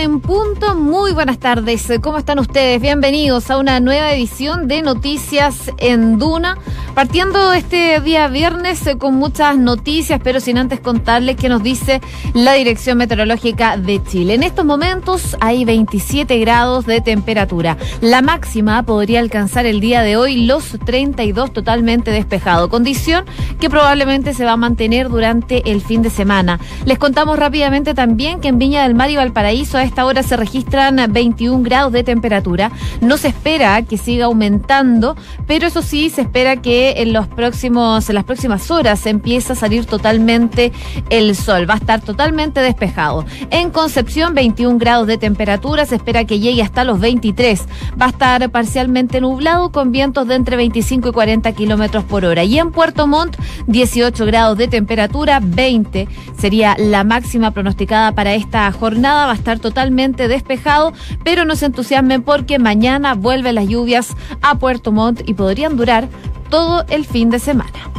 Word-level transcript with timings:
en 0.00 0.20
punto. 0.20 0.74
Muy 0.74 1.12
buenas 1.12 1.38
tardes. 1.38 1.86
¿Cómo 2.00 2.16
están 2.16 2.38
ustedes? 2.38 2.80
Bienvenidos 2.80 3.50
a 3.50 3.58
una 3.58 3.80
nueva 3.80 4.12
edición 4.14 4.66
de 4.66 4.80
Noticias 4.80 5.70
en 5.76 6.18
Duna. 6.18 6.56
Partiendo 6.94 7.52
este 7.52 8.00
día 8.00 8.26
viernes 8.26 8.84
eh, 8.86 8.98
con 8.98 9.14
muchas 9.14 9.56
noticias, 9.56 10.20
pero 10.22 10.40
sin 10.40 10.58
antes 10.58 10.80
contarles 10.80 11.36
qué 11.36 11.48
nos 11.48 11.62
dice 11.62 12.00
la 12.34 12.54
Dirección 12.54 12.98
Meteorológica 12.98 13.76
de 13.76 14.02
Chile. 14.02 14.34
En 14.34 14.42
estos 14.42 14.64
momentos 14.64 15.36
hay 15.40 15.64
27 15.64 16.38
grados 16.38 16.86
de 16.86 17.00
temperatura. 17.00 17.76
La 18.00 18.22
máxima 18.22 18.82
podría 18.82 19.20
alcanzar 19.20 19.66
el 19.66 19.80
día 19.80 20.02
de 20.02 20.16
hoy 20.16 20.46
los 20.46 20.76
32 20.84 21.52
totalmente 21.52 22.10
despejado, 22.10 22.68
condición 22.68 23.24
que 23.60 23.70
probablemente 23.70 24.34
se 24.34 24.44
va 24.44 24.52
a 24.52 24.56
mantener 24.56 25.08
durante 25.08 25.70
el 25.70 25.80
fin 25.80 26.02
de 26.02 26.10
semana. 26.10 26.58
Les 26.84 26.98
contamos 26.98 27.38
rápidamente 27.38 27.94
también 27.94 28.40
que 28.40 28.48
en 28.48 28.58
Viña 28.58 28.82
del 28.82 28.94
Mar 28.94 29.10
y 29.10 29.16
Valparaíso 29.16 29.78
a 29.78 29.84
esta 29.84 30.04
hora 30.04 30.22
se 30.22 30.36
registran 30.36 31.00
21 31.10 31.62
grados 31.62 31.92
de 31.92 32.02
temperatura. 32.02 32.72
No 33.00 33.16
se 33.16 33.28
espera 33.28 33.80
que 33.82 33.96
siga 33.96 34.26
aumentando, 34.26 35.16
pero 35.46 35.66
eso 35.66 35.82
sí 35.82 36.10
se 36.10 36.22
espera 36.22 36.56
que 36.56 36.79
en 36.80 37.12
los 37.12 37.26
próximos, 37.28 38.08
en 38.08 38.14
las 38.14 38.24
próximas 38.24 38.70
horas 38.70 39.06
empieza 39.06 39.52
a 39.52 39.56
salir 39.56 39.86
totalmente 39.86 40.72
el 41.10 41.34
sol. 41.36 41.68
Va 41.68 41.74
a 41.74 41.78
estar 41.78 42.00
totalmente 42.00 42.60
despejado. 42.60 43.24
En 43.50 43.70
Concepción, 43.70 44.34
21 44.34 44.78
grados 44.78 45.06
de 45.06 45.18
temperatura. 45.18 45.84
Se 45.84 45.96
espera 45.96 46.24
que 46.24 46.40
llegue 46.40 46.62
hasta 46.62 46.84
los 46.84 47.00
23. 47.00 47.64
Va 48.00 48.06
a 48.06 48.10
estar 48.10 48.50
parcialmente 48.50 49.20
nublado 49.20 49.72
con 49.72 49.92
vientos 49.92 50.26
de 50.26 50.34
entre 50.34 50.56
25 50.56 51.08
y 51.08 51.12
40 51.12 51.52
kilómetros 51.52 52.04
por 52.04 52.24
hora. 52.24 52.44
Y 52.44 52.58
en 52.58 52.72
Puerto 52.72 53.06
Montt, 53.06 53.36
18 53.66 54.26
grados 54.26 54.58
de 54.58 54.68
temperatura, 54.68 55.40
20 55.42 56.08
sería 56.38 56.76
la 56.78 57.04
máxima 57.04 57.50
pronosticada 57.50 58.12
para 58.12 58.34
esta 58.34 58.70
jornada. 58.72 59.26
Va 59.26 59.32
a 59.32 59.36
estar 59.36 59.58
totalmente 59.58 60.28
despejado, 60.28 60.92
pero 61.24 61.44
no 61.44 61.56
se 61.56 61.66
entusiasmen 61.66 62.22
porque 62.22 62.58
mañana 62.58 63.14
vuelven 63.14 63.54
las 63.54 63.68
lluvias 63.68 64.16
a 64.42 64.58
Puerto 64.58 64.92
Montt 64.92 65.28
y 65.28 65.34
podrían 65.34 65.76
durar 65.76 66.08
todo 66.50 66.84
el 66.88 67.06
fin 67.06 67.30
de 67.30 67.38
semana. 67.38 67.90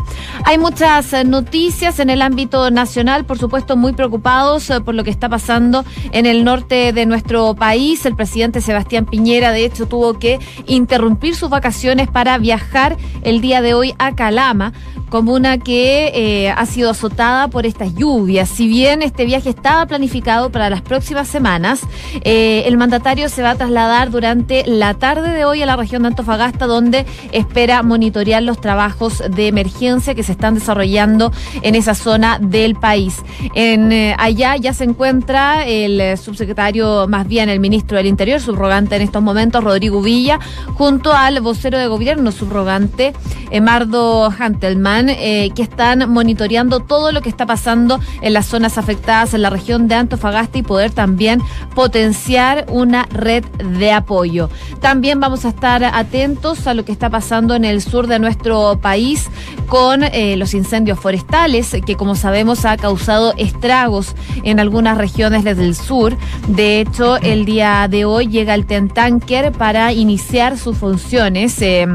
Hay 0.44 0.58
muchas 0.58 1.14
eh, 1.14 1.24
noticias 1.24 2.00
en 2.00 2.10
el 2.10 2.22
ámbito 2.22 2.72
nacional, 2.72 3.26
por 3.26 3.38
supuesto, 3.38 3.78
muy 3.78 3.94
preocupados 3.94 4.70
eh, 4.70 4.82
por 4.82 4.96
lo 4.96 5.04
que 5.04 5.10
está 5.10 5.30
pasando 5.30 5.86
en 6.12 6.26
el 6.26 6.44
norte 6.44 6.94
de 6.94 7.06
nuestro 7.06 7.54
país. 7.54 8.06
El 8.06 8.16
presidente 8.16 8.60
Sebastián 8.62 9.06
Piñera, 9.06 9.52
de 9.52 9.66
hecho, 9.66 9.88
tuvo 9.88 10.18
que 10.18 10.40
interrumpir 10.66 11.36
sus 11.36 11.50
vacaciones 11.50 12.08
para 12.10 12.38
viajar 12.38 12.98
el 13.24 13.42
día 13.42 13.62
de 13.62 13.74
hoy 13.74 13.94
a 14.00 14.16
Calama 14.16 14.74
comuna 15.10 15.58
que 15.58 16.12
eh, 16.16 16.52
ha 16.52 16.66
sido 16.66 16.90
azotada 16.90 17.50
por 17.50 17.66
estas 17.66 17.94
lluvias. 17.96 18.48
Si 18.48 18.70
bien 18.70 19.02
este 19.02 19.26
viaje 19.26 19.50
estaba 19.50 19.86
planificado 19.86 20.54
para 20.54 20.70
las 20.70 20.82
próximas 20.82 21.28
semanas, 21.28 21.82
el 22.24 22.78
mandatario 22.78 23.28
se 23.28 23.42
va 23.42 23.50
a 23.50 23.56
trasladar 23.56 24.10
durante 24.10 24.64
la 24.66 24.94
tarde 24.94 25.32
de 25.32 25.44
hoy 25.44 25.62
a 25.62 25.66
la 25.66 25.76
región 25.76 26.04
de 26.04 26.08
Antofagasta, 26.08 26.66
donde 26.66 27.06
espera 27.34 27.84
monitorear 27.84 28.41
los 28.46 28.60
trabajos 28.60 29.24
de 29.30 29.48
emergencia 29.48 30.16
que 30.16 30.24
se 30.24 30.32
están 30.32 30.56
desarrollando 30.56 31.32
en 31.62 31.76
esa 31.76 31.96
zona 31.96 32.40
del 32.40 32.76
país. 32.76 33.22
En, 33.56 33.92
eh, 33.92 34.16
allá 34.18 34.56
ya 34.58 34.74
se 34.74 34.84
encuentra 34.84 35.66
el 35.66 36.18
subsecretario, 36.18 37.08
más 37.08 37.28
bien 37.28 37.50
el 37.50 37.60
ministro 37.60 37.98
del 37.98 38.08
Interior, 38.08 38.40
subrogante 38.40 38.96
en 38.96 39.02
estos 39.02 39.22
momentos, 39.22 39.64
Rodrigo 39.64 40.02
Villa, 40.02 40.40
junto 40.76 41.14
al 41.14 41.42
vocero 41.42 41.78
de 41.78 41.88
gobierno 41.88 42.32
subrogante, 42.32 43.14
Emardo 43.52 44.32
Hantelman 44.38 45.10
eh, 45.10 45.52
que 45.56 45.62
están 45.62 46.10
monitoreando 46.12 46.80
todo 46.80 47.12
lo 47.12 47.22
que 47.22 47.30
está 47.30 47.46
pasando 47.46 48.00
en 48.22 48.34
las 48.34 48.46
zonas 48.46 48.78
afectadas 48.78 49.34
en 49.34 49.42
la 49.42 49.50
región 49.50 49.88
de 49.88 49.96
Antofagasta 49.96 50.58
y 50.58 50.64
poder 50.64 50.92
también 50.92 51.42
potenciar 51.76 52.66
una 52.70 53.04
red 53.12 53.44
de 53.80 53.92
apoyo. 53.92 54.50
También 54.80 55.20
vamos 55.20 55.46
a 55.46 55.50
estar 55.50 55.84
atentos 55.84 56.68
a 56.68 56.74
lo 56.74 56.86
que 56.86 56.92
está 56.92 57.10
pasando 57.10 57.56
en 57.56 57.66
el 57.66 57.82
sur 57.82 58.08
de 58.08 58.20
nuestro 58.32 58.80
país 58.82 59.30
con 59.68 60.04
eh, 60.04 60.38
los 60.38 60.54
incendios 60.54 60.98
forestales, 61.00 61.76
que 61.86 61.96
como 61.96 62.16
sabemos 62.16 62.64
ha 62.64 62.78
causado 62.78 63.34
estragos 63.38 64.16
en 64.44 64.62
algunas 64.62 64.98
regiones 64.98 65.44
desde 65.44 65.66
el 65.66 65.76
sur. 65.76 66.16
De 66.48 66.80
hecho, 66.80 67.18
el 67.18 67.44
día 67.44 67.88
de 67.90 68.06
hoy 68.06 68.28
llega 68.28 68.56
el 68.56 68.66
Tentanker 68.66 69.52
para 69.52 69.92
iniciar 69.92 70.58
sus 70.58 70.78
funciones. 70.78 71.62
Eh, 71.62 71.86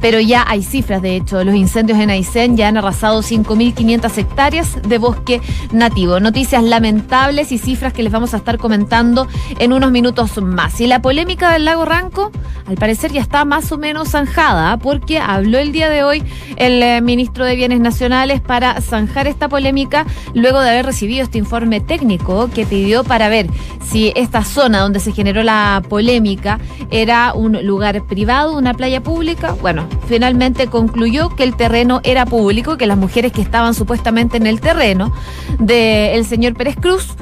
pero 0.00 0.20
ya 0.20 0.44
hay 0.46 0.62
cifras, 0.62 1.02
de 1.02 1.16
hecho, 1.16 1.42
los 1.44 1.54
incendios 1.54 1.98
en 1.98 2.10
Aysén 2.10 2.56
ya 2.56 2.68
han 2.68 2.76
arrasado 2.76 3.22
5.500 3.22 4.18
hectáreas 4.18 4.82
de 4.82 4.98
bosque 4.98 5.40
nativo. 5.72 6.20
Noticias 6.20 6.62
lamentables 6.62 7.52
y 7.52 7.58
cifras 7.58 7.92
que 7.92 8.02
les 8.02 8.12
vamos 8.12 8.34
a 8.34 8.38
estar 8.38 8.58
comentando 8.58 9.26
en 9.58 9.72
unos 9.72 9.90
minutos 9.90 10.40
más. 10.42 10.80
Y 10.80 10.86
la 10.86 11.02
polémica 11.02 11.52
del 11.52 11.64
lago 11.64 11.84
Ranco, 11.84 12.30
al 12.66 12.76
parecer 12.76 13.12
ya 13.12 13.20
está 13.20 13.44
más 13.44 13.70
o 13.72 13.78
menos 13.78 14.10
zanjada, 14.10 14.76
porque 14.76 15.18
habló 15.18 15.58
el 15.58 15.72
día 15.72 15.88
de 15.88 16.04
hoy 16.04 16.22
el 16.56 16.82
eh, 16.82 17.00
ministro 17.00 17.44
de 17.44 17.56
Bienes 17.56 17.80
Nacionales 17.80 18.40
para 18.40 18.80
zanjar 18.80 19.26
esta 19.26 19.48
polémica 19.48 20.06
luego 20.34 20.60
de 20.60 20.70
haber 20.70 20.86
recibido 20.86 21.22
este 21.22 21.38
informe 21.38 21.80
técnico 21.80 22.48
que 22.50 22.66
pidió 22.66 23.04
para 23.04 23.28
ver 23.28 23.46
si 23.84 24.12
esta 24.16 24.44
zona 24.44 24.80
donde 24.80 25.00
se 25.00 25.12
generó 25.12 25.42
la 25.42 25.82
polémica 25.88 26.58
era 26.90 27.32
un 27.34 27.64
lugar 27.64 28.02
privado, 28.04 28.56
una 28.56 28.74
playa 28.74 29.02
pública. 29.02 29.54
Bueno, 29.60 29.75
finalmente 30.06 30.66
concluyó 30.68 31.34
que 31.34 31.42
el 31.42 31.56
terreno 31.56 32.00
era 32.04 32.26
público, 32.26 32.76
que 32.76 32.86
las 32.86 32.98
mujeres 32.98 33.32
que 33.32 33.42
estaban 33.42 33.74
supuestamente 33.74 34.36
en 34.36 34.46
el 34.46 34.60
terreno 34.60 35.12
del 35.58 36.24
señor 36.24 36.54
Pérez 36.54 36.76
Cruz 36.76 37.16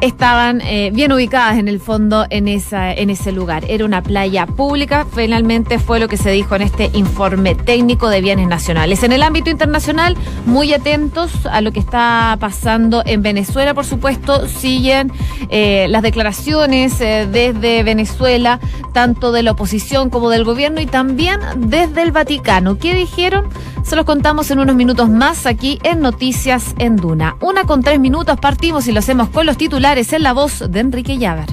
estaban 0.00 0.60
eh, 0.62 0.90
bien 0.92 1.12
ubicadas 1.12 1.58
en 1.58 1.68
el 1.68 1.80
fondo 1.80 2.26
en, 2.30 2.48
esa, 2.48 2.92
en 2.92 3.10
ese 3.10 3.32
lugar. 3.32 3.64
Era 3.68 3.84
una 3.84 4.02
playa 4.02 4.46
pública, 4.46 5.06
finalmente 5.14 5.78
fue 5.78 6.00
lo 6.00 6.08
que 6.08 6.16
se 6.16 6.30
dijo 6.30 6.54
en 6.56 6.62
este 6.62 6.90
informe 6.94 7.54
técnico 7.54 8.08
de 8.08 8.20
bienes 8.20 8.48
nacionales. 8.48 9.02
En 9.02 9.12
el 9.12 9.22
ámbito 9.22 9.50
internacional, 9.50 10.16
muy 10.46 10.72
atentos 10.72 11.46
a 11.46 11.60
lo 11.60 11.72
que 11.72 11.80
está 11.80 12.36
pasando 12.40 13.02
en 13.04 13.22
Venezuela, 13.22 13.74
por 13.74 13.84
supuesto, 13.84 14.48
siguen 14.48 15.12
eh, 15.48 15.86
las 15.88 16.02
declaraciones 16.02 17.00
eh, 17.00 17.28
desde 17.30 17.82
Venezuela, 17.82 18.60
tanto 18.92 19.32
de 19.32 19.42
la 19.42 19.52
oposición 19.52 20.10
como 20.10 20.30
del 20.30 20.44
gobierno 20.44 20.80
y 20.80 20.86
también 20.86 21.40
desde 21.56 22.02
el 22.02 22.12
Vaticano. 22.12 22.78
¿Qué 22.78 22.94
dijeron? 22.94 23.48
Se 23.82 23.96
los 23.96 24.04
contamos 24.04 24.50
en 24.50 24.60
unos 24.60 24.76
minutos 24.76 25.08
más 25.08 25.46
aquí 25.46 25.78
en 25.82 26.00
Noticias 26.00 26.74
en 26.78 26.96
Duna. 26.96 27.36
Una 27.40 27.64
con 27.64 27.82
tres 27.82 27.98
minutos 27.98 28.38
partimos 28.38 28.86
y 28.86 28.92
lo 28.92 29.00
hacemos 29.00 29.30
con 29.30 29.46
los 29.46 29.56
titulares 29.56 29.89
en 29.90 30.22
la 30.22 30.32
voz 30.32 30.62
de 30.70 30.78
Enrique 30.78 31.18
Llaver. 31.18 31.46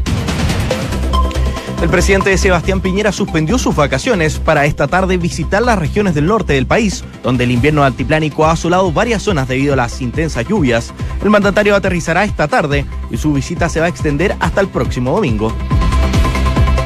El 1.81 1.89
presidente 1.89 2.37
Sebastián 2.37 2.81
Piñera 2.81 3.11
suspendió 3.11 3.57
sus 3.57 3.75
vacaciones 3.75 4.37
para 4.37 4.65
esta 4.65 4.87
tarde 4.87 5.17
visitar 5.17 5.63
las 5.63 5.79
regiones 5.79 6.13
del 6.13 6.27
norte 6.27 6.53
del 6.53 6.67
país, 6.67 7.03
donde 7.23 7.45
el 7.45 7.51
invierno 7.51 7.83
altiplánico 7.83 8.45
ha 8.45 8.51
asolado 8.51 8.91
varias 8.91 9.23
zonas 9.23 9.47
debido 9.47 9.73
a 9.73 9.77
las 9.77 10.01
intensas 10.01 10.47
lluvias. 10.47 10.93
El 11.23 11.31
mandatario 11.31 11.75
aterrizará 11.75 12.25
esta 12.25 12.47
tarde 12.47 12.85
y 13.09 13.17
su 13.17 13.33
visita 13.33 13.69
se 13.69 13.79
va 13.79 13.87
a 13.87 13.89
extender 13.89 14.35
hasta 14.39 14.61
el 14.61 14.67
próximo 14.67 15.13
domingo. 15.13 15.51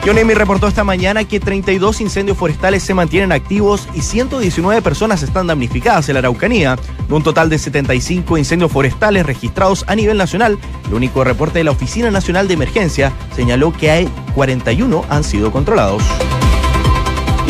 Yonemi 0.04 0.34
reportó 0.34 0.68
esta 0.68 0.84
mañana 0.84 1.26
que 1.26 1.40
32 1.40 2.02
incendios 2.02 2.36
forestales 2.36 2.82
se 2.82 2.96
mantienen 2.96 3.32
activos 3.32 3.88
y 3.94 4.02
119 4.02 4.82
personas 4.82 5.22
están 5.22 5.46
damnificadas 5.46 6.10
en 6.10 6.16
la 6.16 6.20
Araucanía, 6.20 6.76
de 7.08 7.14
un 7.14 7.22
total 7.22 7.50
de 7.50 7.60
75 7.60 8.36
incendios 8.40 8.72
forestales 8.72 9.28
registrados 9.28 9.86
a 9.88 9.96
nivel 9.96 10.18
nacional. 10.18 10.58
El 10.88 10.96
único 10.96 11.24
reporte 11.24 11.60
de 11.60 11.66
la 11.66 11.72
Oficina 11.72 12.10
Nacional 12.10 12.48
de 12.48 12.56
Emergencia 12.56 13.12
señaló 13.36 13.74
que 13.74 13.92
hay 13.92 14.10
41 14.34 15.06
han 15.08 15.24
sido 15.24 15.52
controlados. 15.52 16.02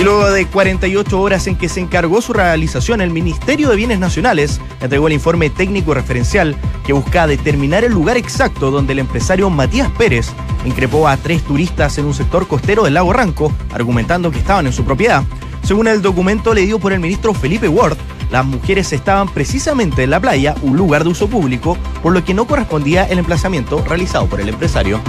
Y 0.01 0.03
luego 0.03 0.31
de 0.31 0.47
48 0.47 1.21
horas 1.21 1.45
en 1.45 1.55
que 1.55 1.69
se 1.69 1.79
encargó 1.79 2.23
su 2.23 2.33
realización, 2.33 3.01
el 3.01 3.11
Ministerio 3.11 3.69
de 3.69 3.75
Bienes 3.75 3.99
Nacionales 3.99 4.59
entregó 4.81 5.05
el 5.05 5.13
informe 5.13 5.51
técnico 5.51 5.93
referencial 5.93 6.55
que 6.83 6.91
busca 6.91 7.27
determinar 7.27 7.83
el 7.83 7.93
lugar 7.93 8.17
exacto 8.17 8.71
donde 8.71 8.93
el 8.93 8.99
empresario 8.99 9.51
Matías 9.51 9.91
Pérez 9.91 10.31
increpó 10.65 11.07
a 11.07 11.17
tres 11.17 11.43
turistas 11.43 11.99
en 11.99 12.05
un 12.05 12.15
sector 12.15 12.47
costero 12.47 12.83
del 12.83 12.95
lago 12.95 13.13
Ranco, 13.13 13.53
argumentando 13.71 14.31
que 14.31 14.39
estaban 14.39 14.65
en 14.65 14.73
su 14.73 14.83
propiedad. 14.83 15.23
Según 15.61 15.85
el 15.85 16.01
documento 16.01 16.51
leído 16.55 16.79
por 16.79 16.93
el 16.93 16.99
ministro 16.99 17.35
Felipe 17.35 17.67
Ward, 17.67 17.95
las 18.31 18.43
mujeres 18.43 18.91
estaban 18.93 19.29
precisamente 19.29 20.01
en 20.01 20.09
la 20.09 20.19
playa, 20.19 20.55
un 20.63 20.77
lugar 20.77 21.03
de 21.03 21.11
uso 21.11 21.27
público, 21.27 21.77
por 22.01 22.11
lo 22.11 22.25
que 22.25 22.33
no 22.33 22.47
correspondía 22.47 23.03
el 23.03 23.19
emplazamiento 23.19 23.85
realizado 23.87 24.25
por 24.25 24.41
el 24.41 24.49
empresario. 24.49 24.99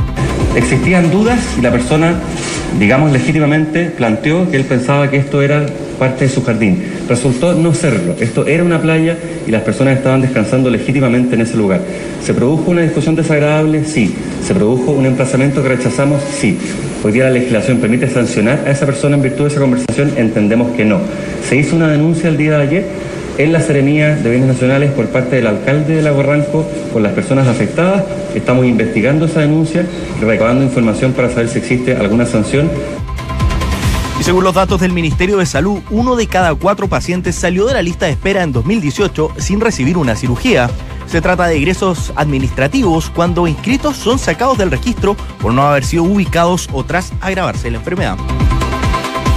Existían 0.54 1.10
dudas 1.10 1.38
y 1.58 1.62
la 1.62 1.70
persona, 1.70 2.14
digamos 2.78 3.10
legítimamente, 3.10 3.86
planteó 3.86 4.50
que 4.50 4.58
él 4.58 4.64
pensaba 4.64 5.10
que 5.10 5.16
esto 5.16 5.40
era 5.40 5.64
parte 5.98 6.26
de 6.26 6.30
su 6.30 6.44
jardín. 6.44 6.82
Resultó 7.08 7.54
no 7.54 7.72
serlo. 7.72 8.14
Esto 8.20 8.46
era 8.46 8.62
una 8.62 8.80
playa 8.80 9.16
y 9.46 9.50
las 9.50 9.62
personas 9.62 9.96
estaban 9.96 10.20
descansando 10.20 10.68
legítimamente 10.68 11.36
en 11.36 11.40
ese 11.40 11.56
lugar. 11.56 11.80
¿Se 12.22 12.34
produjo 12.34 12.70
una 12.70 12.82
discusión 12.82 13.14
desagradable? 13.14 13.84
Sí. 13.84 14.14
¿Se 14.46 14.54
produjo 14.54 14.90
un 14.90 15.06
emplazamiento 15.06 15.62
que 15.62 15.70
rechazamos? 15.70 16.20
Sí. 16.22 16.58
Hoy 17.02 17.12
día 17.12 17.24
la 17.24 17.30
legislación 17.30 17.78
permite 17.78 18.08
sancionar 18.10 18.64
a 18.66 18.70
esa 18.70 18.84
persona 18.84 19.16
en 19.16 19.22
virtud 19.22 19.44
de 19.44 19.50
esa 19.50 19.60
conversación, 19.60 20.12
entendemos 20.16 20.70
que 20.76 20.84
no. 20.84 21.00
Se 21.48 21.56
hizo 21.56 21.76
una 21.76 21.88
denuncia 21.88 22.28
el 22.28 22.36
día 22.36 22.58
de 22.58 22.62
ayer 22.62 22.86
en 23.38 23.52
la 23.52 23.60
Seremía 23.60 24.14
de 24.16 24.30
Bienes 24.30 24.48
Nacionales 24.48 24.92
por 24.92 25.08
parte 25.08 25.36
del 25.36 25.46
alcalde 25.46 25.96
de 25.96 26.02
Lago 26.02 26.22
Ranco 26.22 26.66
con 26.92 27.02
las 27.02 27.12
personas 27.12 27.48
afectadas. 27.48 28.04
Estamos 28.34 28.66
investigando 28.66 29.26
esa 29.26 29.40
denuncia 29.40 29.86
y 30.20 30.24
recabando 30.24 30.64
información 30.64 31.12
para 31.12 31.30
saber 31.30 31.48
si 31.48 31.58
existe 31.58 31.96
alguna 31.96 32.26
sanción. 32.26 32.70
Y 34.20 34.24
según 34.24 34.44
los 34.44 34.54
datos 34.54 34.80
del 34.80 34.92
Ministerio 34.92 35.38
de 35.38 35.46
Salud, 35.46 35.80
uno 35.90 36.14
de 36.14 36.26
cada 36.26 36.54
cuatro 36.54 36.88
pacientes 36.88 37.34
salió 37.34 37.66
de 37.66 37.74
la 37.74 37.82
lista 37.82 38.06
de 38.06 38.12
espera 38.12 38.42
en 38.42 38.52
2018 38.52 39.32
sin 39.38 39.60
recibir 39.60 39.96
una 39.96 40.14
cirugía. 40.14 40.70
Se 41.06 41.20
trata 41.20 41.46
de 41.46 41.56
egresos 41.56 42.12
administrativos 42.14 43.10
cuando 43.10 43.48
inscritos 43.48 43.96
son 43.96 44.18
sacados 44.18 44.58
del 44.58 44.70
registro 44.70 45.16
por 45.40 45.52
no 45.52 45.62
haber 45.62 45.84
sido 45.84 46.04
ubicados 46.04 46.68
o 46.72 46.84
tras 46.84 47.12
agravarse 47.20 47.70
la 47.70 47.78
enfermedad. 47.78 48.16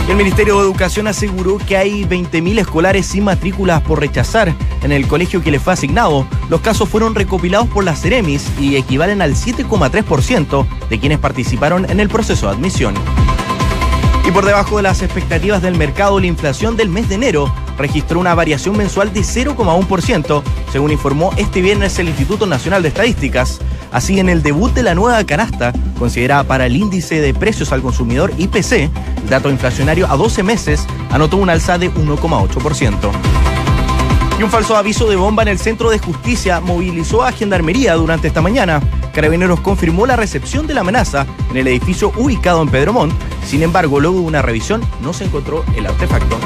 El 0.08 0.18
Ministerio 0.18 0.58
de 0.58 0.62
Educación 0.62 1.08
aseguró 1.08 1.58
que 1.58 1.78
hay 1.78 2.04
20.000 2.04 2.60
escolares 2.60 3.08
sin 3.08 3.24
matrículas 3.24 3.82
por 3.82 4.00
rechazar 4.00 4.54
en 4.84 4.92
el 4.92 5.08
colegio 5.08 5.42
que 5.42 5.50
les 5.50 5.62
fue 5.62 5.74
asignado. 5.74 6.28
Los 6.48 6.62
casos 6.62 6.88
fueron 6.88 7.16
recopilados 7.16 7.68
por 7.70 7.84
las 7.84 8.02
Ceremis 8.02 8.48
y 8.60 8.76
equivalen 8.76 9.24
al 9.24 9.34
7,3% 9.34 10.68
de 10.90 11.00
quienes 11.00 11.18
participaron 11.18 11.90
en 11.90 12.00
el 12.00 12.08
proceso 12.08 12.46
de 12.46 12.54
admisión. 12.54 12.94
Y 14.28 14.32
por 14.32 14.46
debajo 14.46 14.78
de 14.78 14.84
las 14.84 15.02
expectativas 15.02 15.64
del 15.64 15.76
mercado, 15.76 16.20
la 16.20 16.28
inflación 16.28 16.78
del 16.78 16.90
mes 16.90 17.10
de 17.10 17.16
enero 17.16 17.52
registró 17.78 18.20
una 18.20 18.36
variación 18.36 18.78
mensual 18.78 19.14
de 19.14 19.22
0,1%, 19.22 20.44
según 20.72 20.92
informó 20.92 21.32
este 21.38 21.62
viernes 21.62 21.98
el 22.00 22.10
Instituto 22.10 22.46
Nacional 22.46 22.82
de 22.82 22.90
Estadísticas. 22.90 23.60
Así, 23.92 24.20
en 24.20 24.30
el 24.30 24.44
debut 24.44 24.74
de 24.74 24.84
la 24.84 24.96
nueva 24.96 25.24
canasta, 25.24 25.72
considerada 25.98 26.44
para 26.44 26.66
el 26.66 26.76
índice 26.76 27.22
de 27.22 27.34
precios 27.34 27.72
al 27.72 27.82
consumidor 27.82 28.34
IPC, 28.38 28.72
el 28.72 29.30
dato 29.30 29.50
inflacionario 29.50 30.12
a 30.12 30.18
12 30.18 30.44
meses 30.44 30.86
anotó 31.12 31.38
un 31.38 31.50
alza 31.50 31.78
de 31.78 31.92
1,8%. 31.94 33.12
Y 34.38 34.44
un 34.44 34.50
falso 34.50 34.76
aviso 34.76 35.10
de 35.10 35.16
bomba 35.16 35.44
en 35.44 35.48
el 35.48 35.60
Centro 35.60 35.90
de 35.90 35.98
Justicia 35.98 36.60
movilizó 36.60 37.24
a 37.24 37.32
Gendarmería 37.32 37.94
durante 37.94 38.28
esta 38.28 38.42
mañana. 38.42 38.82
Carabineros 39.14 39.62
confirmó 39.62 40.06
la 40.06 40.18
recepción 40.18 40.68
de 40.68 40.74
la 40.74 40.82
amenaza 40.82 41.26
en 41.52 41.58
el 41.58 41.68
edificio 41.70 42.12
ubicado 42.18 42.62
en 42.62 42.68
Pedromont. 42.68 43.14
Sin 43.46 43.64
embargo, 43.64 44.02
luego 44.02 44.20
de 44.20 44.26
una 44.26 44.42
revisión 44.42 44.82
no 45.02 45.14
se 45.14 45.24
encontró 45.24 45.64
el 45.78 45.86
artefacto. 45.86 46.38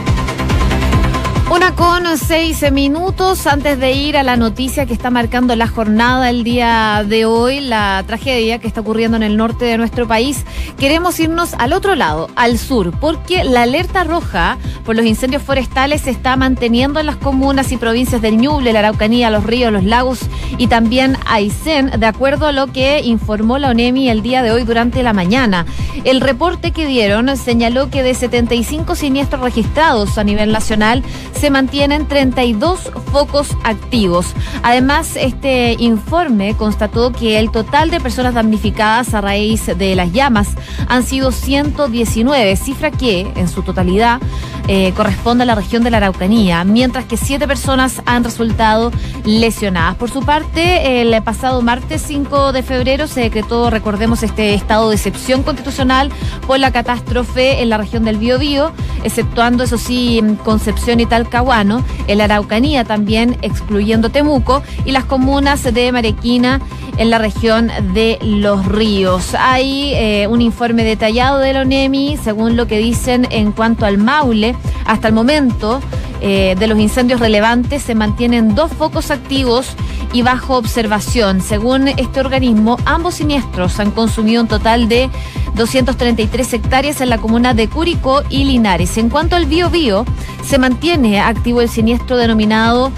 Una 1.51 1.73
con 1.73 2.05
seis 2.15 2.63
minutos 2.71 3.47
antes 3.47 3.79
de 3.79 3.91
ir 3.93 4.17
a 4.17 4.23
la 4.23 4.37
noticia 4.37 4.85
que 4.85 4.93
está 4.93 5.09
marcando 5.09 5.55
la 5.55 5.65
jornada 5.67 6.29
el 6.29 6.43
día 6.43 7.03
de 7.07 7.25
hoy, 7.25 7.59
la 7.59 8.03
tragedia 8.05 8.59
que 8.59 8.67
está 8.67 8.81
ocurriendo 8.81 9.17
en 9.17 9.23
el 9.23 9.35
norte 9.35 9.65
de 9.65 9.79
nuestro 9.79 10.07
país. 10.07 10.45
Queremos 10.77 11.19
irnos 11.19 11.55
al 11.55 11.73
otro 11.73 11.95
lado, 11.95 12.29
al 12.35 12.59
sur, 12.59 12.91
porque 12.99 13.43
la 13.43 13.63
alerta 13.63 14.03
roja 14.03 14.59
por 14.85 14.95
los 14.95 15.07
incendios 15.07 15.41
forestales 15.41 16.01
se 16.01 16.11
está 16.11 16.35
manteniendo 16.35 16.99
en 16.99 17.07
las 17.07 17.15
comunas 17.15 17.71
y 17.71 17.77
provincias 17.77 18.21
del 18.21 18.37
Ñuble, 18.37 18.71
la 18.71 18.79
Araucanía, 18.79 19.31
los 19.31 19.43
ríos, 19.43 19.73
los 19.73 19.83
lagos 19.83 20.19
y 20.59 20.67
también 20.67 21.17
Aysén, 21.25 21.91
de 21.99 22.05
acuerdo 22.05 22.45
a 22.45 22.51
lo 22.51 22.67
que 22.67 23.01
informó 23.01 23.57
la 23.57 23.69
ONEMI 23.69 24.09
el 24.09 24.21
día 24.21 24.43
de 24.43 24.51
hoy 24.51 24.65
durante 24.65 25.01
la 25.01 25.13
mañana. 25.13 25.65
El 26.03 26.21
reporte 26.21 26.71
que 26.71 26.85
dieron 26.85 27.35
señaló 27.37 27.89
que 27.89 28.03
de 28.03 28.13
75 28.13 28.95
siniestros 28.95 29.41
registrados 29.41 30.17
a 30.19 30.23
nivel 30.23 30.51
nacional, 30.51 31.03
se 31.39 31.49
mantienen 31.49 32.05
32 32.05 32.91
focos 33.13 33.55
activos. 33.63 34.33
Además, 34.61 35.15
este 35.15 35.77
informe 35.79 36.55
constató 36.57 37.13
que 37.13 37.39
el 37.39 37.49
total 37.49 37.89
de 37.91 38.01
personas 38.01 38.33
damnificadas 38.33 39.13
a 39.13 39.21
raíz 39.21 39.65
de 39.65 39.95
las 39.95 40.11
llamas 40.11 40.49
han 40.89 41.03
sido 41.03 41.31
119, 41.31 42.57
cifra 42.57 42.91
que 42.91 43.31
en 43.35 43.47
su 43.47 43.63
totalidad 43.63 44.19
eh, 44.67 44.93
corresponde 44.95 45.43
a 45.43 45.45
la 45.45 45.55
región 45.55 45.83
de 45.83 45.91
la 45.91 45.97
Araucanía, 45.97 46.63
mientras 46.65 47.05
que 47.05 47.15
siete 47.15 47.47
personas 47.47 48.01
han 48.05 48.23
resultado 48.23 48.91
lesionadas. 49.23 49.95
Por 49.95 50.11
su 50.11 50.21
parte, 50.21 51.01
el 51.01 51.23
pasado 51.23 51.61
martes 51.61 52.03
5 52.05 52.51
de 52.51 52.63
febrero 52.63 53.07
se 53.07 53.21
decretó, 53.21 53.69
recordemos, 53.69 54.23
este 54.23 54.53
estado 54.53 54.89
de 54.89 54.95
excepción 54.95 55.43
constitucional 55.43 56.11
por 56.45 56.59
la 56.59 56.71
catástrofe 56.71 57.61
en 57.61 57.69
la 57.69 57.77
región 57.77 58.03
del 58.03 58.17
Biobío, 58.17 58.73
exceptuando, 59.03 59.63
eso 59.63 59.77
sí, 59.77 60.21
Concepción 60.43 60.99
y 60.99 61.05
Talcahuano, 61.05 61.83
en 62.07 62.17
la 62.17 62.25
Araucanía 62.25 62.83
también, 62.83 63.37
excluyendo 63.41 64.09
Temuco, 64.09 64.63
y 64.85 64.91
las 64.91 65.05
comunas 65.05 65.63
de 65.63 65.91
Marequina 65.91 66.61
en 66.97 67.09
la 67.09 67.17
región 67.17 67.71
de 67.93 68.19
Los 68.21 68.65
Ríos. 68.65 69.33
Hay 69.39 69.93
eh, 69.93 70.27
un 70.27 70.41
informe 70.41 70.83
detallado 70.83 71.39
de 71.39 71.53
la 71.53 71.61
ONEMI, 71.61 72.17
según 72.21 72.57
lo 72.57 72.67
que 72.67 72.77
dicen 72.77 73.27
en 73.31 73.51
cuanto 73.53 73.85
al 73.85 73.97
Maule. 73.97 74.55
Hasta 74.85 75.07
el 75.07 75.13
momento 75.13 75.79
eh, 76.21 76.55
de 76.57 76.67
los 76.67 76.79
incendios 76.79 77.19
relevantes 77.19 77.83
se 77.83 77.95
mantienen 77.95 78.55
dos 78.55 78.71
focos 78.71 79.11
activos 79.11 79.75
y 80.13 80.21
bajo 80.21 80.57
observación. 80.57 81.41
Según 81.41 81.87
este 81.87 82.19
organismo, 82.19 82.77
ambos 82.85 83.15
siniestros 83.15 83.79
han 83.79 83.91
consumido 83.91 84.41
un 84.41 84.47
total 84.47 84.89
de 84.89 85.09
233 85.55 86.53
hectáreas 86.53 87.01
en 87.01 87.09
la 87.09 87.17
comuna 87.17 87.53
de 87.53 87.67
Curicó 87.67 88.23
y 88.29 88.43
Linares. 88.45 88.97
En 88.97 89.09
cuanto 89.09 89.35
al 89.35 89.45
Bio 89.45 90.05
se 90.45 90.57
mantiene 90.57 91.19
activo 91.19 91.61
el 91.61 91.69
siniestro 91.69 92.17
denominado 92.17 92.91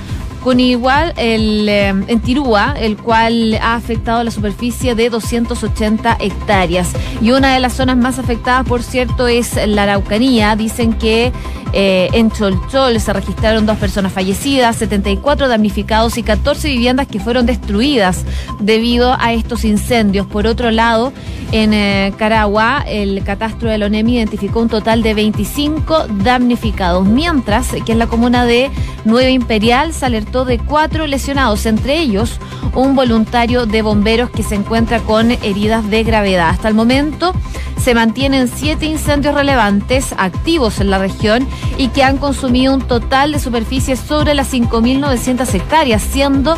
con 0.43 0.59
igual 0.59 1.13
el, 1.17 1.69
eh, 1.69 1.89
en 1.89 2.19
Tirúa, 2.19 2.73
el 2.77 2.97
cual 2.97 3.59
ha 3.61 3.75
afectado 3.75 4.23
la 4.23 4.31
superficie 4.31 4.95
de 4.95 5.09
280 5.09 6.17
hectáreas. 6.19 6.89
Y 7.21 7.31
una 7.31 7.53
de 7.53 7.59
las 7.59 7.73
zonas 7.73 7.97
más 7.97 8.17
afectadas, 8.17 8.65
por 8.65 8.81
cierto, 8.81 9.27
es 9.27 9.55
la 9.67 9.83
Araucanía. 9.83 10.55
Dicen 10.55 10.93
que 10.93 11.31
eh, 11.73 12.09
en 12.13 12.31
Cholchol 12.31 12.99
se 12.99 13.13
registraron 13.13 13.65
dos 13.65 13.77
personas 13.77 14.11
fallecidas, 14.11 14.75
74 14.77 15.47
damnificados 15.47 16.17
y 16.17 16.23
14 16.23 16.67
viviendas 16.69 17.07
que 17.07 17.19
fueron 17.19 17.45
destruidas 17.45 18.25
debido 18.59 19.15
a 19.19 19.33
estos 19.33 19.63
incendios. 19.63 20.27
Por 20.27 20.47
otro 20.47 20.71
lado, 20.71 21.13
en 21.51 21.73
eh, 21.73 22.13
Caragua, 22.17 22.83
el 22.87 23.23
catastro 23.23 23.69
de 23.69 23.77
Lonemi 23.77 24.17
identificó 24.17 24.61
un 24.61 24.69
total 24.69 25.03
de 25.03 25.13
25 25.13 26.07
damnificados, 26.23 27.05
mientras 27.05 27.69
que 27.85 27.91
en 27.91 27.99
la 27.99 28.07
comuna 28.07 28.45
de 28.45 28.69
Nueva 29.05 29.29
Imperial 29.29 29.93
se 29.93 30.05
alertó 30.05 30.45
de 30.45 30.59
cuatro 30.59 31.07
lesionados, 31.07 31.65
entre 31.65 31.99
ellos 31.99 32.39
un 32.73 32.95
voluntario 32.95 33.65
de 33.65 33.81
bomberos 33.81 34.29
que 34.29 34.43
se 34.43 34.55
encuentra 34.55 34.99
con 34.99 35.31
heridas 35.31 35.89
de 35.89 36.03
gravedad. 36.03 36.49
Hasta 36.49 36.67
el 36.67 36.73
momento 36.73 37.33
se 37.83 37.95
mantienen 37.95 38.47
siete 38.47 38.85
incendios 38.85 39.33
relevantes 39.33 40.13
activos 40.17 40.79
en 40.79 40.91
la 40.91 40.99
región 40.99 41.47
y 41.77 41.87
que 41.87 42.03
han 42.03 42.17
consumido 42.17 42.75
un 42.75 42.81
total 42.81 43.31
de 43.31 43.39
superficie 43.39 43.95
sobre 43.95 44.35
las 44.35 44.53
5.900 44.53 45.51
hectáreas, 45.55 46.03
siendo 46.03 46.57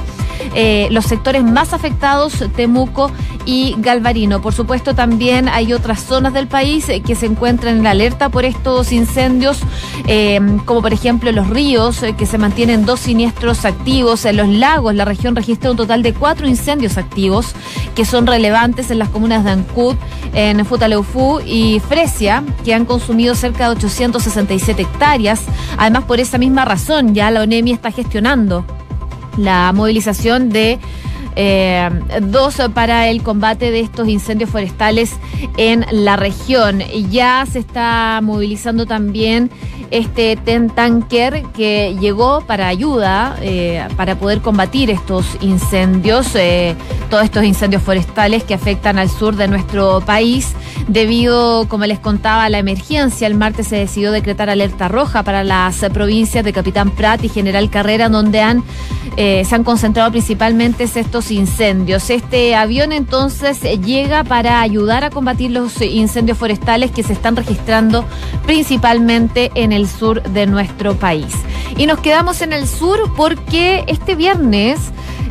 eh, 0.55 0.87
los 0.91 1.05
sectores 1.05 1.43
más 1.43 1.73
afectados, 1.73 2.43
Temuco 2.55 3.11
y 3.45 3.75
Galvarino. 3.77 4.41
Por 4.41 4.53
supuesto, 4.53 4.95
también 4.95 5.49
hay 5.49 5.73
otras 5.73 6.01
zonas 6.03 6.33
del 6.33 6.47
país 6.47 6.87
eh, 6.89 7.01
que 7.01 7.15
se 7.15 7.25
encuentran 7.25 7.79
en 7.79 7.87
alerta 7.87 8.29
por 8.29 8.45
estos 8.45 8.91
incendios, 8.91 9.59
eh, 10.07 10.39
como 10.65 10.81
por 10.81 10.93
ejemplo 10.93 11.31
los 11.31 11.49
ríos, 11.49 12.01
que 12.17 12.25
se 12.25 12.37
mantienen 12.37 12.85
dos 12.85 13.01
siniestros 13.01 13.65
activos. 13.65 14.25
En 14.25 14.37
los 14.37 14.47
lagos, 14.47 14.95
la 14.95 15.05
región 15.05 15.35
registra 15.35 15.71
un 15.71 15.77
total 15.77 16.03
de 16.03 16.13
cuatro 16.13 16.47
incendios 16.47 16.97
activos 16.97 17.53
que 17.95 18.05
son 18.05 18.27
relevantes 18.27 18.91
en 18.91 18.99
las 18.99 19.09
comunas 19.09 19.43
de 19.43 19.51
Ancud, 19.51 19.95
en 20.33 20.65
Futaleufú 20.65 21.39
y 21.45 21.79
Fresia, 21.79 22.43
que 22.63 22.73
han 22.73 22.85
consumido 22.85 23.35
cerca 23.35 23.65
de 23.65 23.75
867 23.75 24.81
hectáreas. 24.81 25.41
Además, 25.77 26.03
por 26.05 26.19
esa 26.19 26.37
misma 26.37 26.65
razón, 26.65 27.13
ya 27.13 27.31
la 27.31 27.41
ONEMI 27.41 27.71
está 27.71 27.91
gestionando 27.91 28.65
la 29.37 29.71
movilización 29.73 30.49
de 30.49 30.79
eh, 31.35 31.89
dos 32.21 32.61
para 32.73 33.07
el 33.09 33.23
combate 33.23 33.71
de 33.71 33.79
estos 33.79 34.07
incendios 34.07 34.49
forestales 34.49 35.13
en 35.57 35.85
la 35.91 36.15
región. 36.15 36.79
Ya 37.09 37.45
se 37.51 37.59
está 37.59 38.19
movilizando 38.21 38.85
también 38.85 39.49
este 39.91 40.35
TEN 40.37 40.69
Tanker 40.69 41.43
que 41.55 41.95
llegó 41.99 42.41
para 42.41 42.67
ayuda 42.67 43.35
eh, 43.41 43.85
para 43.95 44.15
poder 44.15 44.41
combatir 44.41 44.89
estos 44.89 45.25
incendios, 45.41 46.33
eh, 46.35 46.75
todos 47.09 47.25
estos 47.25 47.43
incendios 47.43 47.83
forestales 47.83 48.43
que 48.43 48.53
afectan 48.53 48.97
al 48.97 49.09
sur 49.09 49.35
de 49.35 49.47
nuestro 49.47 50.01
país. 50.01 50.53
Debido, 50.87 51.67
como 51.69 51.85
les 51.85 51.99
contaba, 51.99 52.45
a 52.45 52.49
la 52.49 52.59
emergencia, 52.59 53.27
el 53.27 53.35
martes 53.35 53.67
se 53.67 53.75
decidió 53.75 54.11
decretar 54.11 54.49
alerta 54.49 54.87
roja 54.87 55.23
para 55.23 55.43
las 55.43 55.77
provincias 55.93 56.43
de 56.43 56.53
Capitán 56.53 56.91
Prat 56.91 57.23
y 57.23 57.29
General 57.29 57.69
Carrera, 57.69 58.09
donde 58.09 58.41
han, 58.41 58.63
se 59.15 59.47
han 59.51 59.63
concentrado 59.63 60.11
principalmente 60.11 60.83
estos 60.99 61.31
incendios. 61.31 62.09
Este 62.09 62.55
avión 62.55 62.91
entonces 62.91 63.61
llega 63.81 64.23
para 64.23 64.61
ayudar 64.61 65.03
a 65.03 65.09
combatir 65.09 65.51
los 65.51 65.81
incendios 65.81 66.37
forestales 66.37 66.91
que 66.91 67.03
se 67.03 67.13
están 67.13 67.35
registrando 67.35 68.05
principalmente 68.45 69.51
en 69.55 69.72
el 69.73 69.87
sur 69.87 70.23
de 70.23 70.45
nuestro 70.45 70.95
país. 70.95 71.33
Y 71.77 71.85
nos 71.85 71.99
quedamos 71.99 72.41
en 72.41 72.53
el 72.53 72.67
sur 72.67 73.13
porque 73.15 73.83
este 73.87 74.15
viernes 74.15 74.79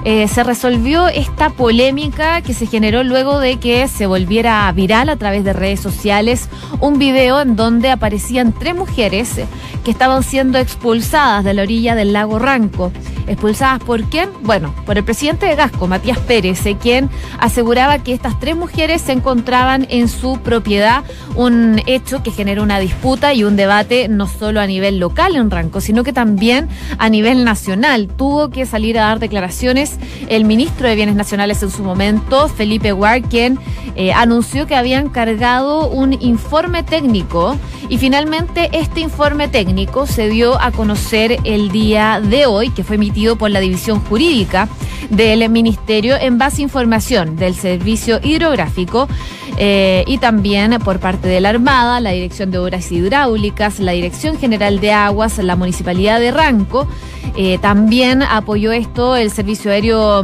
eh, 0.05 0.27
se 0.29 0.43
resolvió 0.43 1.09
esta 1.09 1.51
polémica 1.51 2.43
que 2.43 2.55
se 2.55 2.67
generó 2.67 3.05
luego 3.05 3.39
de 3.39 3.59
que 3.59 3.87
se 3.89 4.07
volviera 4.07 4.71
viral 4.73 5.09
a 5.09 5.17
través 5.17 5.45
de 5.45 5.53
redes 5.53 5.81
sociales 5.81 6.49
un 6.81 6.99
video 6.99 7.41
en 7.41 7.55
donde 7.55 7.91
aparecían 7.91 8.53
tres 8.53 8.75
mujeres 8.75 9.37
que 9.85 9.91
estaban 9.91 10.23
siendo 10.23 10.59
expulsadas 10.59 11.45
de 11.45 11.55
la 11.55 11.63
orilla 11.63 11.95
del 11.95 12.13
lago 12.13 12.39
Ranco. 12.39 12.93
¿Expulsadas 13.27 13.83
por 13.85 14.03
quién? 14.05 14.31
Bueno, 14.43 14.75
por 14.85 14.99
el 14.99 15.05
presidente 15.05 15.47
de 15.47 15.55
Gasco, 15.55 15.87
Matías 15.87 16.19
Pérez, 16.19 16.67
eh, 16.67 16.77
quien 16.81 17.09
aseguraba 17.39 18.01
que 18.01 18.13
estas 18.13 18.39
tres 18.41 18.57
mujeres 18.57 19.03
se 19.03 19.13
encontraban 19.13 19.87
en 19.91 20.09
su 20.09 20.41
propiedad, 20.41 21.05
un 21.37 21.81
hecho 21.87 22.23
que 22.23 22.33
generó 22.33 22.65
una 22.65 22.81
disputa 22.81 23.33
y 23.33 23.45
un 23.45 23.55
debate 23.55 24.09
no 24.09 24.27
solo 24.27 24.61
a 24.61 24.67
nivel 24.67 24.99
local 24.99 25.37
en 25.37 25.51
Ranco, 25.51 25.81
sino 25.81 26.03
que 26.03 26.13
también 26.13 26.69
a 26.99 27.09
nivel 27.09 27.45
nacional. 27.45 28.09
Tuvo 28.09 28.51
que 28.51 28.67
salir 28.67 28.99
a 28.99 29.07
dar 29.07 29.21
declaraciones 29.21 29.92
el 30.29 30.45
ministro 30.45 30.89
de 30.89 30.95
Bienes 30.95 31.15
Nacionales 31.15 31.63
en 31.63 31.71
su 31.71 31.83
momento, 31.83 32.49
Felipe 32.49 32.93
Ward, 32.93 33.23
quien 33.29 33.59
eh, 33.95 34.13
anunció 34.13 34.67
que 34.67 34.75
habían 34.75 35.09
cargado 35.09 35.89
un 35.89 36.15
informe 36.21 36.83
técnico. 36.83 37.57
Y 37.89 37.99
finalmente 37.99 38.71
este 38.73 39.01
informe 39.01 39.49
técnico 39.49 40.07
se 40.07 40.29
dio 40.29 40.61
a 40.61 40.71
conocer 40.71 41.39
el 41.45 41.71
día 41.71 42.21
de 42.23 42.47
hoy, 42.47 42.71
que 42.71 42.85
fue 42.85 42.97
emitido 42.97 43.37
por 43.37 43.51
la 43.51 43.61
División 43.61 44.01
Jurídica 44.01 44.69
del 45.11 45.49
Ministerio 45.51 46.17
en 46.17 46.39
base 46.39 46.63
a 46.63 46.65
información 46.65 47.37
del 47.37 47.55
Servicio 47.55 48.19
Hidrográfico 48.23 49.09
eh, 49.59 50.05
y 50.07 50.19
también 50.19 50.79
por 50.85 50.99
parte 50.99 51.29
de 51.29 51.41
la 51.41 51.51
Armada, 51.51 52.01
la 52.01 52.11
Dirección 52.11 52.51
de 52.51 52.59
Obras 52.59 52.91
Hidráulicas, 52.91 53.81
la 53.81 53.93
Dirección 53.93 54.39
General 54.39 54.81
de 54.81 54.93
Aguas, 54.93 55.39
la 55.39 55.57
Municipalidad 55.57 56.21
de 56.21 56.31
Ranco. 56.31 56.87
Eh, 57.37 57.59
también 57.59 58.23
apoyó 58.23 58.73
esto 58.73 59.17
el 59.17 59.31
Servicio 59.31 59.71
Aéreo 59.71 60.23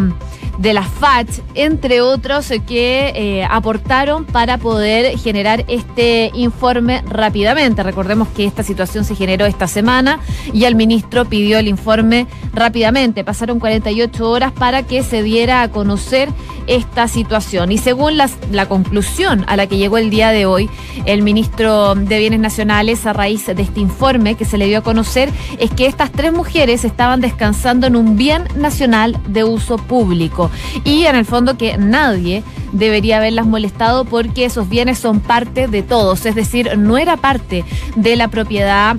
de 0.59 0.73
la 0.73 0.83
FACH, 0.83 1.41
entre 1.55 2.01
otros, 2.01 2.53
que 2.67 3.13
eh, 3.15 3.45
aportaron 3.49 4.25
para 4.25 4.59
poder 4.59 5.17
generar 5.19 5.65
este 5.69 6.31
informe 6.35 7.03
rápidamente. 7.07 7.83
Recordemos 7.83 8.29
que 8.29 8.45
esta 8.45 8.63
situación 8.63 9.05
se 9.05 9.15
generó 9.15 9.47
esta 9.47 9.69
semana 9.69 10.21
y 10.53 10.65
el 10.65 10.75
ministro 10.75 11.25
pidió 11.25 11.59
el 11.59 11.69
informe 11.69 12.27
rápidamente. 12.53 13.25
Pasaron 13.25 13.61
48 13.61 14.29
horas 14.29 14.53
para 14.53 14.83
que 14.83 15.03
se 15.03 15.23
diera 15.23 15.63
a 15.63 15.71
conocer 15.71 16.29
esta 16.67 17.09
situación. 17.09 17.73
Y 17.73 17.79
según 17.79 18.17
la 18.17 18.67
conclusión 18.67 19.45
a 19.49 19.57
la 19.57 19.67
que 19.67 19.79
llegó 19.79 19.99
el 19.99 20.11
día 20.11 20.31
de 20.31 20.47
hoy, 20.47 20.69
el 21.07 21.23
ministro 21.23 21.95
de 21.95 22.19
Bienes 22.19 22.41
Nacionales, 22.41 23.07
a 23.07 23.13
raíz 23.13 23.47
de 23.47 23.63
este 23.63 23.81
informe 23.81 24.35
que 24.35 24.45
se 24.45 24.59
le 24.59 24.67
dio 24.67 24.79
a 24.79 24.83
conocer, 24.83 25.31
es 25.59 25.71
que 25.71 25.87
estas 25.87 26.13
tres 26.13 26.33
mujeres 26.33 26.85
estaban 26.85 27.21
descansando 27.21 27.87
en 27.87 27.97
un 27.97 28.17
bien 28.17 28.45
nacional 28.57 29.19
de 29.27 29.45
uso 29.45 29.79
público. 29.79 30.48
Y 30.85 31.05
en 31.05 31.17
el 31.17 31.25
fondo 31.25 31.57
que 31.57 31.77
nadie 31.79 32.43
debería 32.73 33.19
haberlas 33.19 33.47
molestado 33.47 34.05
porque 34.05 34.45
esos 34.45 34.69
bienes 34.69 34.99
son 34.99 35.21
parte 35.21 35.69
de 35.69 35.83
todos, 35.83 36.27
es 36.27 36.35
decir, 36.35 36.77
no 36.77 36.99
era 36.99 37.17
parte 37.17 37.65
de 37.97 38.17
la 38.17 38.29
propiedad 38.29 38.97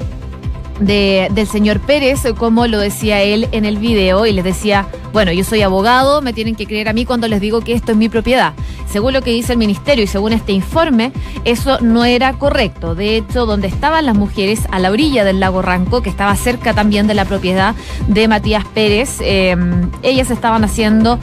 del 0.79 1.47
señor 1.47 1.79
Pérez, 1.79 2.21
como 2.37 2.67
lo 2.67 2.79
decía 2.79 3.21
él 3.21 3.47
en 3.51 3.65
el 3.65 3.77
video, 3.77 4.25
y 4.25 4.31
les 4.31 4.43
decía, 4.43 4.87
bueno, 5.11 5.31
yo 5.31 5.43
soy 5.43 5.61
abogado, 5.61 6.21
me 6.21 6.33
tienen 6.33 6.55
que 6.55 6.65
creer 6.65 6.89
a 6.89 6.93
mí 6.93 7.05
cuando 7.05 7.27
les 7.27 7.41
digo 7.41 7.61
que 7.61 7.73
esto 7.73 7.91
es 7.91 7.97
mi 7.97 8.09
propiedad. 8.09 8.53
Según 8.89 9.13
lo 9.13 9.21
que 9.21 9.31
dice 9.31 9.53
el 9.53 9.59
ministerio 9.59 10.03
y 10.03 10.07
según 10.07 10.33
este 10.33 10.51
informe, 10.51 11.11
eso 11.45 11.79
no 11.81 12.05
era 12.05 12.33
correcto. 12.33 12.95
De 12.95 13.17
hecho, 13.17 13.45
donde 13.45 13.67
estaban 13.67 14.05
las 14.05 14.15
mujeres, 14.15 14.61
a 14.71 14.79
la 14.79 14.91
orilla 14.91 15.23
del 15.23 15.39
lago 15.39 15.61
Ranco, 15.61 16.01
que 16.01 16.09
estaba 16.09 16.35
cerca 16.35 16.73
también 16.73 17.07
de 17.07 17.13
la 17.13 17.25
propiedad 17.25 17.75
de 18.07 18.27
Matías 18.27 18.65
Pérez, 18.73 19.17
eh, 19.21 19.55
ellas 20.01 20.31
estaban 20.31 20.63
haciendo 20.63 21.19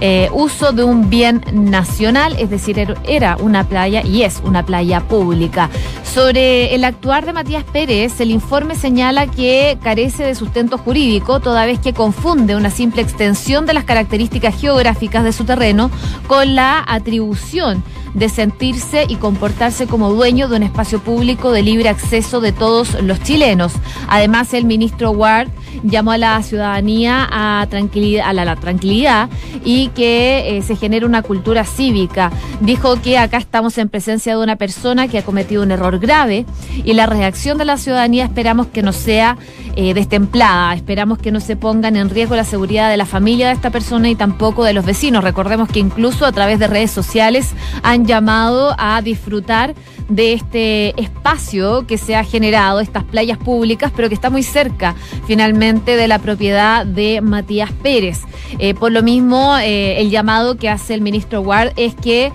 eh, 0.00 0.28
uso 0.32 0.72
de 0.72 0.84
un 0.84 1.10
bien 1.10 1.42
nacional, 1.52 2.36
es 2.38 2.50
decir, 2.50 2.78
er, 2.78 2.96
era 3.06 3.36
una 3.36 3.64
playa 3.64 4.02
y 4.02 4.22
es 4.22 4.40
una 4.44 4.64
playa 4.64 5.00
pública. 5.00 5.70
Sobre 6.04 6.74
el 6.74 6.84
actuar 6.84 7.24
de 7.26 7.32
Matías 7.32 7.64
Pérez, 7.64 8.20
el 8.20 8.30
informe 8.30 8.74
señala 8.74 9.26
que 9.26 9.78
carece 9.82 10.24
de 10.24 10.34
sustento 10.34 10.78
jurídico, 10.78 11.40
toda 11.40 11.66
vez 11.66 11.78
que 11.78 11.92
confunde 11.92 12.56
una 12.56 12.70
simple 12.70 13.02
extensión 13.02 13.66
de 13.66 13.74
las 13.74 13.84
características 13.84 14.58
geográficas 14.60 15.22
de 15.22 15.32
su 15.32 15.44
terreno 15.44 15.90
con 16.26 16.54
la 16.54 16.82
atribución 16.86 17.84
de 18.14 18.28
sentirse 18.28 19.04
y 19.08 19.16
comportarse 19.16 19.86
como 19.86 20.12
dueño 20.12 20.48
de 20.48 20.56
un 20.56 20.62
espacio 20.62 21.00
público 21.00 21.52
de 21.52 21.62
libre 21.62 21.88
acceso 21.88 22.40
de 22.40 22.52
todos 22.52 23.00
los 23.02 23.22
chilenos. 23.22 23.72
Además, 24.08 24.52
el 24.54 24.64
ministro 24.64 25.10
Ward 25.10 25.48
llamó 25.82 26.12
a 26.12 26.18
la 26.18 26.42
ciudadanía 26.42 27.28
a, 27.30 27.66
tranquilidad, 27.68 28.28
a 28.28 28.32
la, 28.32 28.56
tranquilidad 28.56 29.28
y 29.64 29.88
que 29.88 30.56
eh, 30.56 30.62
se 30.62 30.76
genere 30.76 31.06
una 31.06 31.22
cultura 31.22 31.64
cívica. 31.64 32.30
Dijo 32.60 33.00
que 33.00 33.18
acá 33.18 33.38
estamos 33.38 33.78
en 33.78 33.88
presencia 33.88 34.36
de 34.36 34.42
una 34.42 34.56
persona 34.56 35.08
que 35.08 35.18
ha 35.18 35.22
cometido 35.22 35.62
un 35.62 35.70
error 35.70 35.98
grave 35.98 36.46
y 36.84 36.92
la 36.94 37.06
reacción 37.06 37.58
de 37.58 37.64
la 37.64 37.76
ciudadanía 37.76 38.24
esperamos 38.24 38.66
que 38.68 38.82
no 38.82 38.92
sea 38.92 39.36
eh, 39.76 39.94
destemplada. 39.94 40.74
Esperamos 40.74 41.18
que 41.18 41.30
no 41.30 41.38
se 41.38 41.54
pongan 41.54 41.96
en 41.96 42.10
riesgo 42.10 42.34
la 42.34 42.44
seguridad 42.44 42.90
de 42.90 42.96
la 42.96 43.06
familia 43.06 43.48
de 43.48 43.54
esta 43.54 43.70
persona 43.70 44.10
y 44.10 44.16
tampoco 44.16 44.64
de 44.64 44.72
los 44.72 44.84
vecinos. 44.84 45.22
Recordemos 45.22 45.68
que 45.68 45.78
incluso 45.78 46.26
a 46.26 46.32
través 46.32 46.58
de 46.58 46.66
redes 46.66 46.90
sociales 46.90 47.50
han 47.82 48.04
llamado 48.04 48.74
a 48.78 49.00
disfrutar 49.02 49.74
de 50.08 50.32
este 50.32 51.00
espacio 51.00 51.86
que 51.86 51.98
se 51.98 52.16
ha 52.16 52.24
generado, 52.24 52.80
estas 52.80 53.04
playas 53.04 53.38
públicas, 53.38 53.92
pero 53.94 54.08
que 54.08 54.14
está 54.14 54.28
muy 54.28 54.42
cerca 54.42 54.96
finalmente 55.26 55.96
de 55.96 56.08
la 56.08 56.18
propiedad 56.18 56.84
de 56.84 57.20
Matías 57.20 57.70
Pérez. 57.70 58.22
Eh, 58.58 58.74
por 58.74 58.90
lo 58.90 59.04
mismo, 59.04 59.56
eh, 59.58 60.00
el 60.00 60.10
llamado 60.10 60.56
que 60.56 60.68
hace 60.68 60.94
el 60.94 61.00
ministro 61.00 61.42
Ward 61.42 61.72
es 61.76 61.94
que 61.94 62.32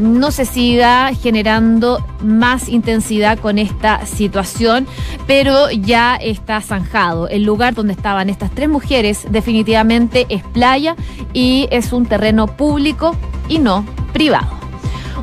no 0.00 0.32
se 0.32 0.46
siga 0.46 1.12
generando 1.14 2.04
más 2.24 2.68
intensidad 2.68 3.38
con 3.38 3.56
esta 3.56 4.04
situación, 4.04 4.88
pero 5.28 5.70
ya 5.70 6.16
está 6.16 6.59
zanjado. 6.60 7.28
El 7.28 7.44
lugar 7.44 7.74
donde 7.74 7.92
estaban 7.92 8.30
estas 8.30 8.50
tres 8.50 8.68
mujeres 8.68 9.26
definitivamente 9.30 10.26
es 10.28 10.42
playa 10.42 10.96
y 11.32 11.68
es 11.70 11.92
un 11.92 12.06
terreno 12.06 12.46
público 12.46 13.16
y 13.48 13.58
no 13.58 13.84
privado. 14.12 14.60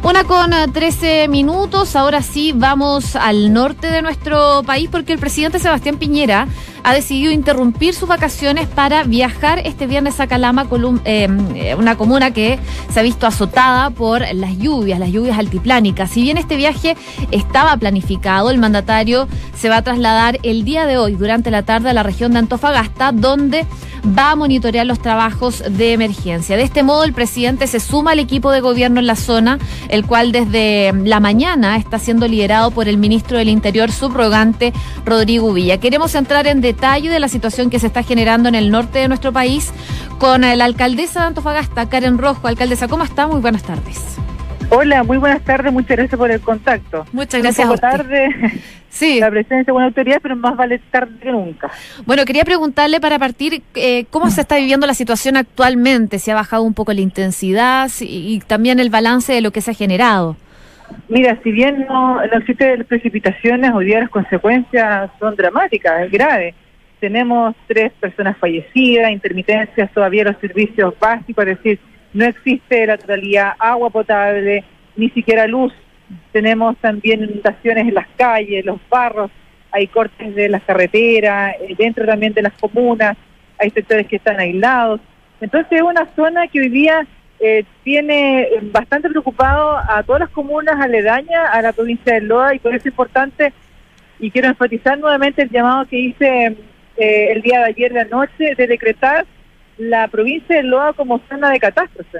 Una 0.03 0.24
con 0.24 0.51
13 0.51 1.24
eh, 1.24 1.27
minutos, 1.27 1.96
ahora 1.96 2.22
sí 2.22 2.53
vamos 2.56 3.15
al 3.15 3.51
norte 3.51 3.88
de 3.88 4.01
nuestro 4.01 4.62
país 4.63 4.89
porque 4.91 5.13
el 5.13 5.20
presidente 5.20 5.60
Sebastián 5.60 5.98
Piñera 5.98 6.48
ha 6.88 6.94
decidido 6.94 7.34
interrumpir 7.34 7.94
sus 7.94 8.08
vacaciones 8.08 8.65
para 8.65 9.03
viajar 9.03 9.60
este 9.65 9.88
viernes 9.88 10.22
a 10.22 10.27
Calama, 10.27 10.65
eh, 11.03 11.75
una 11.77 11.98
comuna 11.98 12.32
que 12.32 12.60
se 12.89 13.01
ha 13.01 13.03
visto 13.03 13.27
azotada 13.27 13.89
por 13.89 14.22
las 14.34 14.58
lluvias, 14.58 14.98
las 14.98 15.10
lluvias 15.10 15.38
altiplánicas. 15.38 16.10
Si 16.10 16.22
bien 16.22 16.38
este 16.38 16.56
viaje 16.56 16.96
estaba 17.32 17.75
planificado, 17.75 18.51
el 18.51 18.58
mandatario 18.58 19.27
se 19.53 19.67
va 19.67 19.77
a 19.77 19.82
trasladar 19.82 20.39
el 20.44 20.63
día 20.63 20.86
de 20.86 20.98
hoy, 20.98 21.15
durante 21.15 21.51
la 21.51 21.63
tarde, 21.63 21.89
a 21.89 21.94
la 21.94 22.03
región 22.03 22.32
de 22.32 22.39
Antofagasta, 22.39 23.12
donde 23.12 23.65
va 24.17 24.32
a 24.32 24.36
monitorear 24.38 24.86
los 24.86 25.00
trabajos 25.00 25.62
de 25.70 25.91
emergencia. 25.91 26.56
De 26.56 26.63
este 26.63 26.84
modo, 26.84 27.03
el 27.03 27.12
presidente 27.12 27.67
se 27.67 27.82
suma 27.82 28.12
al 28.12 28.20
equipo 28.20 28.51
de 28.51 28.62
gobierno 28.62 29.01
en 29.01 29.08
la 29.08 29.17
zona, 29.17 29.60
el 29.89 30.06
cual 30.06 30.32
desde 30.32 30.94
la 30.94 31.20
mañana 31.20 31.75
está 31.75 32.00
siendo 32.00 32.29
liderado 32.29 32.72
por 32.72 32.88
el 32.88 32.98
ministro 32.98 33.38
del 33.39 33.50
Interior 33.50 33.91
subrogante 33.91 34.72
Rodrigo 35.03 35.51
Villa. 35.51 35.79
Queremos 35.79 36.15
entrar 36.15 36.48
en 36.48 36.62
detalle 36.62 36.76
de 36.77 37.19
la 37.19 37.27
situación 37.27 37.69
que 37.72 37.79
se 37.79 37.88
está 37.88 38.03
generando 38.03 38.48
en 38.48 38.55
el 38.55 38.69
norte 38.69 39.00
de 39.00 39.07
nuestro 39.07 39.34
país 39.34 39.74
con 40.19 40.41
la 40.41 40.63
alcaldesa 40.63 41.22
de 41.22 41.27
Antofagasta, 41.27 41.89
Karen 41.89 42.19
Rojo. 42.19 42.48
Alcaldesa, 42.48 42.88
¿cómo 42.88 43.03
está? 43.03 43.25
Muy 43.25 43.41
buenas 43.41 43.63
tardes. 43.63 44.17
Hola, 44.69 45.03
muy 45.03 45.17
buenas 45.17 45.41
tardes, 45.43 45.74
muchas 45.74 45.98
gracias 45.98 46.17
por 46.17 46.29
el 46.29 46.39
contacto. 46.39 47.05
Muchas 47.13 47.41
gracias. 47.41 47.67
Un 47.67 47.77
tarde 47.77 48.29
sí. 48.89 49.19
la 49.19 49.31
presencia 49.31 49.63
de 49.63 49.72
buena 49.72 49.88
autoridad, 49.88 50.19
pero 50.22 50.36
más 50.36 50.55
vale 50.55 50.79
tarde 50.91 51.17
que 51.19 51.31
nunca. 51.31 51.72
Bueno, 52.05 52.25
quería 52.25 52.43
preguntarle 52.43 53.01
para 53.01 53.17
partir, 53.17 53.63
eh, 53.75 54.05
¿cómo 54.12 54.29
se 54.29 54.41
está 54.41 54.57
viviendo 54.57 54.86
la 54.86 54.93
situación 54.93 55.36
actualmente? 55.36 56.19
¿Se 56.19 56.31
ha 56.31 56.36
bajado 56.36 56.62
un 56.62 56.75
poco 56.75 56.93
la 56.93 57.01
intensidad 57.01 57.89
y, 58.01 58.39
también 58.46 58.79
el 58.79 58.91
balance 58.91 59.34
de 59.34 59.41
lo 59.41 59.51
que 59.51 59.62
se 59.62 59.72
ha 59.72 59.74
generado? 59.74 60.38
Mira, 61.10 61.38
si 61.43 61.51
bien 61.51 61.86
no, 61.89 62.24
no 62.25 62.38
existen 62.38 62.86
precipitaciones, 62.86 63.72
hoy 63.74 63.86
día 63.86 64.00
las 64.00 64.10
consecuencias 64.10 65.10
son 65.19 65.36
dramáticas, 65.36 66.10
graves. 66.12 66.53
Tenemos 67.00 67.56
tres 67.68 67.92
personas 67.94 68.38
fallecidas, 68.38 69.12
intermitencias 69.12 69.92
todavía 69.92 70.24
los 70.24 70.38
servicios 70.38 70.94
básicos, 71.00 71.46
es 71.46 71.58
decir, 71.58 71.80
no 72.13 72.25
existe 72.25 72.88
la 72.88 72.98
totalidad 72.98 73.54
agua 73.60 73.89
potable, 73.89 74.63
ni 74.96 75.10
siquiera 75.12 75.46
luz. 75.46 75.72
Tenemos 76.32 76.75
también 76.77 77.24
inundaciones 77.24 77.88
en 77.88 77.94
las 77.94 78.08
calles, 78.18 78.66
los 78.66 78.80
barros, 78.89 79.30
hay 79.72 79.88
cortes 79.88 80.34
de 80.34 80.50
las 80.50 80.63
carreteras, 80.63 81.56
eh, 81.62 81.75
dentro 81.77 82.06
también 82.06 82.34
de 82.34 82.42
las 82.42 82.54
comunas, 82.54 83.16
hay 83.60 83.70
sectores 83.70 84.08
que 84.08 84.16
están 84.16 84.39
aislados. 84.39 85.00
Entonces 85.39 85.72
es 85.74 85.82
una 85.82 86.08
zona 86.16 86.48
que 86.48 86.62
hoy 86.62 86.70
día 86.70 87.06
eh, 87.39 87.63
tiene 87.84 88.48
bastante 88.72 89.10
preocupado 89.10 89.77
a 89.77 90.01
todas 90.01 90.22
las 90.22 90.30
comunas 90.30 90.75
aledañas 90.80 91.50
a 91.51 91.62
la 91.62 91.74
provincia 91.74 92.16
de 92.16 92.22
Loa 92.22 92.56
y 92.56 92.60
por 92.60 92.72
eso 92.72 92.80
es 92.80 92.86
importante 92.88 93.54
y 94.20 94.32
quiero 94.32 94.48
enfatizar 94.48 94.98
nuevamente 94.98 95.44
el 95.44 95.50
llamado 95.50 95.86
que 95.86 96.00
hice 96.00 96.58
eh, 96.98 97.32
el 97.32 97.42
día 97.42 97.60
de 97.60 97.66
ayer 97.66 97.94
de 97.94 98.04
la 98.04 98.10
noche 98.10 98.56
de 98.56 98.68
decretar 98.68 99.25
la 99.77 100.08
provincia 100.08 100.56
de 100.56 100.63
Loa 100.63 100.94
como 100.94 101.22
zona 101.30 101.51
de 101.51 101.60
catástrofe. 101.60 102.20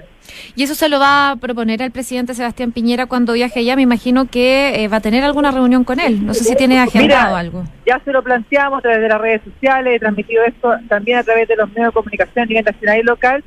¿Y 0.55 0.63
eso 0.63 0.75
se 0.75 0.89
lo 0.89 1.00
va 1.00 1.31
a 1.31 1.36
proponer 1.38 1.81
al 1.81 1.91
presidente 1.91 2.34
Sebastián 2.34 2.72
Piñera 2.72 3.07
cuando 3.07 3.34
viaje 3.34 3.60
allá? 3.60 3.75
Me 3.75 3.81
imagino 3.81 4.29
que 4.29 4.84
eh, 4.84 4.88
va 4.88 4.98
a 4.98 5.01
tener 5.01 5.24
alguna 5.24 5.51
reunión 5.51 5.84
con 5.84 6.00
él. 6.00 6.25
No 6.25 6.34
sé 6.34 6.43
si 6.43 6.55
tiene 6.55 6.79
agendado 6.79 7.36
algo. 7.36 7.63
Ya 7.86 8.00
se 8.03 8.12
lo 8.12 8.24
planteamos 8.24 8.79
a 8.79 8.81
través 8.81 9.01
de 9.01 9.10
las 9.10 9.19
redes 9.19 9.41
sociales, 9.43 9.96
he 9.96 10.00
transmitido 10.00 10.43
esto 10.43 10.72
también 10.88 11.17
a 11.17 11.24
través 11.24 11.48
de 11.48 11.55
los 11.55 11.69
medios 11.69 11.88
de 11.88 11.93
comunicación 11.93 12.43
a 12.43 12.46
nivel 12.46 12.65
nacional 12.65 13.00
y 13.00 13.03
local. 13.03 13.43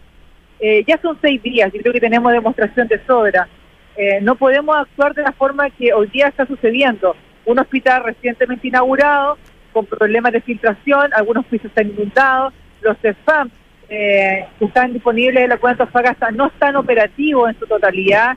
Eh, 0.59 0.85
ya 0.87 1.01
son 1.01 1.17
seis 1.23 1.43
días 1.43 1.71
y 1.73 1.79
creo 1.79 1.93
que 1.93 2.01
tenemos 2.01 2.33
demostración 2.33 2.89
de 2.89 3.01
sobra. 3.07 3.49
Eh, 3.97 4.21
no 4.23 4.35
podemos 4.35 4.77
actuar 4.77 5.15
de 5.15 5.23
la 5.23 5.33
forma 5.33 5.71
que 5.71 5.93
hoy 5.93 6.09
día 6.09 6.29
está 6.29 6.47
sucediendo. 6.47 7.15
Un 7.47 7.59
hospital 7.59 8.05
recientemente 8.05 8.69
inaugurado, 8.69 9.39
con 9.73 9.87
problemas 9.87 10.33
de 10.33 10.41
filtración, 10.41 11.12
algunos 11.15 11.47
pisos 11.47 11.67
están 11.67 11.89
inundados, 11.89 12.53
los 12.83 12.97
CEFAM 12.99 13.50
eh, 13.93 14.47
que 14.59 14.67
están 14.67 14.93
disponibles 14.93 15.43
en 15.43 15.50
la 15.50 15.59
cuenta 15.59 15.85
Fagasta 15.85 16.31
no 16.31 16.47
están 16.47 16.77
operativos 16.77 17.50
en 17.50 17.59
su 17.59 17.67
totalidad. 17.67 18.37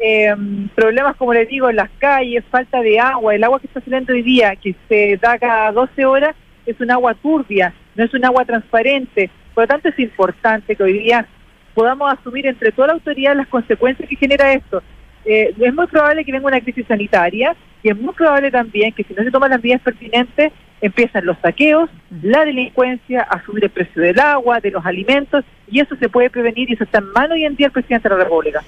Eh, 0.00 0.34
problemas, 0.74 1.14
como 1.16 1.32
les 1.32 1.48
digo, 1.48 1.70
en 1.70 1.76
las 1.76 1.90
calles, 1.98 2.44
falta 2.50 2.80
de 2.80 2.98
agua. 2.98 3.34
El 3.34 3.44
agua 3.44 3.60
que 3.60 3.68
está 3.68 3.80
saliendo 3.80 4.12
hoy 4.12 4.22
día, 4.22 4.56
que 4.56 4.74
se 4.88 5.16
da 5.16 5.38
cada 5.38 5.70
12 5.70 6.04
horas, 6.04 6.34
es 6.66 6.80
un 6.80 6.90
agua 6.90 7.14
turbia, 7.14 7.72
no 7.94 8.04
es 8.04 8.12
un 8.12 8.24
agua 8.24 8.44
transparente. 8.44 9.30
Por 9.54 9.64
lo 9.64 9.68
tanto, 9.68 9.88
es 9.88 9.98
importante 10.00 10.74
que 10.74 10.82
hoy 10.82 10.98
día 10.98 11.26
podamos 11.74 12.12
asumir 12.12 12.46
entre 12.46 12.72
toda 12.72 12.88
la 12.88 12.94
autoridad 12.94 13.36
las 13.36 13.46
consecuencias 13.46 14.08
que 14.08 14.16
genera 14.16 14.52
esto. 14.52 14.82
Eh, 15.24 15.54
es 15.60 15.74
muy 15.74 15.86
probable 15.86 16.24
que 16.24 16.32
venga 16.32 16.48
una 16.48 16.60
crisis 16.60 16.86
sanitaria 16.88 17.54
y 17.84 17.90
es 17.90 17.96
muy 17.96 18.14
probable 18.14 18.50
también 18.50 18.92
que 18.92 19.04
si 19.04 19.14
no 19.14 19.22
se 19.22 19.30
toman 19.30 19.50
las 19.50 19.62
medidas 19.62 19.82
pertinentes, 19.82 20.52
empiezan 20.80 21.26
los 21.26 21.36
saqueos, 21.38 21.90
la 22.22 22.44
delincuencia, 22.44 23.22
a 23.22 23.42
subir 23.44 23.64
el 23.64 23.70
precio 23.70 24.02
del 24.02 24.18
agua, 24.20 24.60
de 24.60 24.70
los 24.70 24.84
alimentos, 24.86 25.44
y 25.70 25.80
eso 25.80 25.96
se 25.96 26.08
puede 26.08 26.30
prevenir 26.30 26.70
y 26.70 26.74
eso 26.74 26.84
está 26.84 26.98
en 26.98 27.12
mano 27.12 27.34
hoy 27.34 27.44
en 27.44 27.56
día 27.56 27.66
el 27.66 27.72
presidente 27.72 28.08
de 28.08 28.16
la 28.16 28.24
República. 28.24 28.62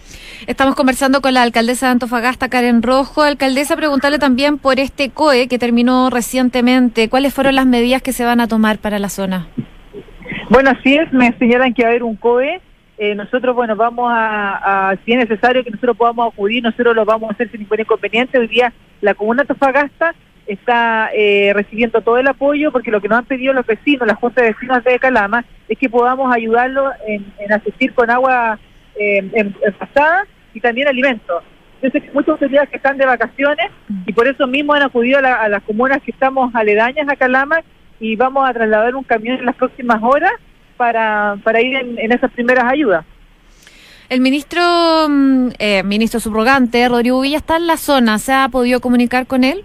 Estamos 0.46 0.74
conversando 0.74 1.20
con 1.20 1.34
la 1.34 1.42
alcaldesa 1.42 1.86
de 1.86 1.92
Antofagasta, 1.92 2.48
Karen 2.48 2.82
Rojo. 2.82 3.22
Alcaldesa, 3.22 3.76
preguntarle 3.76 4.18
también 4.18 4.58
por 4.58 4.78
este 4.78 5.10
COE 5.10 5.48
que 5.48 5.58
terminó 5.58 6.10
recientemente. 6.10 7.08
¿Cuáles 7.08 7.32
fueron 7.32 7.54
las 7.54 7.66
medidas 7.66 8.02
que 8.02 8.12
se 8.12 8.24
van 8.24 8.40
a 8.40 8.48
tomar 8.48 8.78
para 8.78 8.98
la 8.98 9.08
zona? 9.08 9.48
Bueno, 10.50 10.70
así 10.70 10.96
es, 10.96 11.12
me 11.12 11.32
señalan 11.38 11.72
que 11.74 11.82
va 11.82 11.88
a 11.88 11.90
haber 11.90 12.02
un 12.02 12.16
COE. 12.16 12.60
Eh, 12.98 13.14
nosotros, 13.14 13.56
bueno, 13.56 13.76
vamos 13.76 14.12
a, 14.14 14.94
si 15.04 15.12
es 15.12 15.18
necesario 15.18 15.64
que 15.64 15.70
nosotros 15.70 15.96
podamos 15.96 16.34
acudir, 16.34 16.62
nosotros 16.62 16.94
lo 16.94 17.06
vamos 17.06 17.30
a 17.30 17.32
hacer 17.32 17.50
sin 17.50 17.60
ningún 17.60 17.80
inconveniente. 17.80 18.38
Hoy 18.38 18.46
día 18.46 18.72
la 19.00 19.14
comuna 19.14 19.42
de 19.42 19.44
Antofagasta 19.44 20.14
está 20.52 21.10
eh, 21.14 21.52
recibiendo 21.54 22.00
todo 22.00 22.18
el 22.18 22.26
apoyo 22.26 22.72
porque 22.72 22.90
lo 22.90 23.00
que 23.00 23.08
nos 23.08 23.18
han 23.18 23.24
pedido 23.24 23.52
los 23.52 23.66
vecinos, 23.66 24.06
las 24.06 24.18
juntas 24.18 24.44
de 24.44 24.52
vecinos 24.52 24.82
de 24.82 24.98
Calama, 24.98 25.44
es 25.68 25.78
que 25.78 25.88
podamos 25.88 26.34
ayudarlos 26.34 26.92
en, 27.06 27.52
asistir 27.52 27.92
con 27.94 28.10
agua 28.10 28.58
eh, 28.96 29.18
en, 29.32 29.54
y 30.52 30.60
también 30.60 30.88
alimentos. 30.88 31.42
Que 31.80 32.10
muchas 32.12 32.30
autoridades 32.30 32.68
que 32.68 32.76
están 32.76 32.98
de 32.98 33.06
vacaciones 33.06 33.70
y 34.04 34.12
por 34.12 34.28
eso 34.28 34.46
mismo 34.46 34.74
han 34.74 34.82
acudido 34.82 35.18
a, 35.18 35.48
las 35.48 35.62
comunas 35.62 36.02
que 36.02 36.10
estamos 36.10 36.54
aledañas 36.54 37.08
a 37.08 37.16
Calama 37.16 37.60
y 37.98 38.16
vamos 38.16 38.48
a 38.48 38.52
trasladar 38.52 38.94
un 38.94 39.04
camión 39.04 39.38
en 39.38 39.46
las 39.46 39.54
próximas 39.54 40.02
horas 40.02 40.32
para, 40.76 41.36
para 41.42 41.62
ir 41.62 41.76
en, 41.76 42.12
esas 42.12 42.30
primeras 42.32 42.64
ayudas. 42.64 43.04
El 44.10 44.20
ministro, 44.20 44.60
mm, 45.08 45.48
eh, 45.58 45.82
ministro 45.84 46.18
subrogante, 46.18 46.86
Rodrigo 46.88 47.20
Villa, 47.20 47.38
está 47.38 47.56
en 47.56 47.66
la 47.66 47.76
zona. 47.76 48.18
¿Se 48.18 48.32
ha 48.32 48.48
podido 48.48 48.80
comunicar 48.80 49.26
con 49.26 49.44
él? 49.44 49.64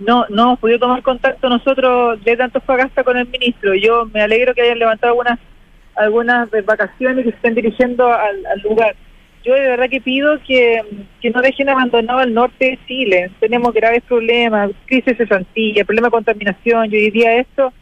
No 0.00 0.26
no 0.28 0.42
hemos 0.42 0.58
podido 0.58 0.78
tomar 0.80 1.02
contacto 1.02 1.48
nosotros 1.48 2.22
de 2.24 2.32
Antofagasta 2.32 3.04
con 3.04 3.16
el 3.16 3.28
ministro. 3.28 3.74
Yo 3.74 4.06
me 4.06 4.22
alegro 4.22 4.54
que 4.54 4.62
hayan 4.62 4.78
levantado 4.78 5.12
algunas 5.12 5.38
algunas 5.94 6.48
vacaciones 6.64 7.24
que 7.24 7.30
se 7.30 7.36
estén 7.36 7.54
dirigiendo 7.54 8.12
al, 8.12 8.60
lugar. 8.62 8.96
Yo 9.44 9.54
de 9.54 9.60
verdad 9.60 9.88
que 9.88 10.00
pido 10.00 10.38
que, 10.46 10.82
no 11.32 11.42
dejen 11.42 11.68
abandonado 11.68 12.22
el 12.22 12.34
norte 12.34 12.70
de 12.70 12.78
Chile. 12.86 13.30
Tenemos 13.40 13.72
graves 13.72 14.02
problemas, 14.02 14.70
crisis 14.86 15.16
de 15.16 15.26
Santilla, 15.26 15.84
problema 15.84 16.08
de 16.08 16.12
contaminación. 16.12 16.90
Yo 16.90 16.98
diría 16.98 17.36
esto 17.36 17.72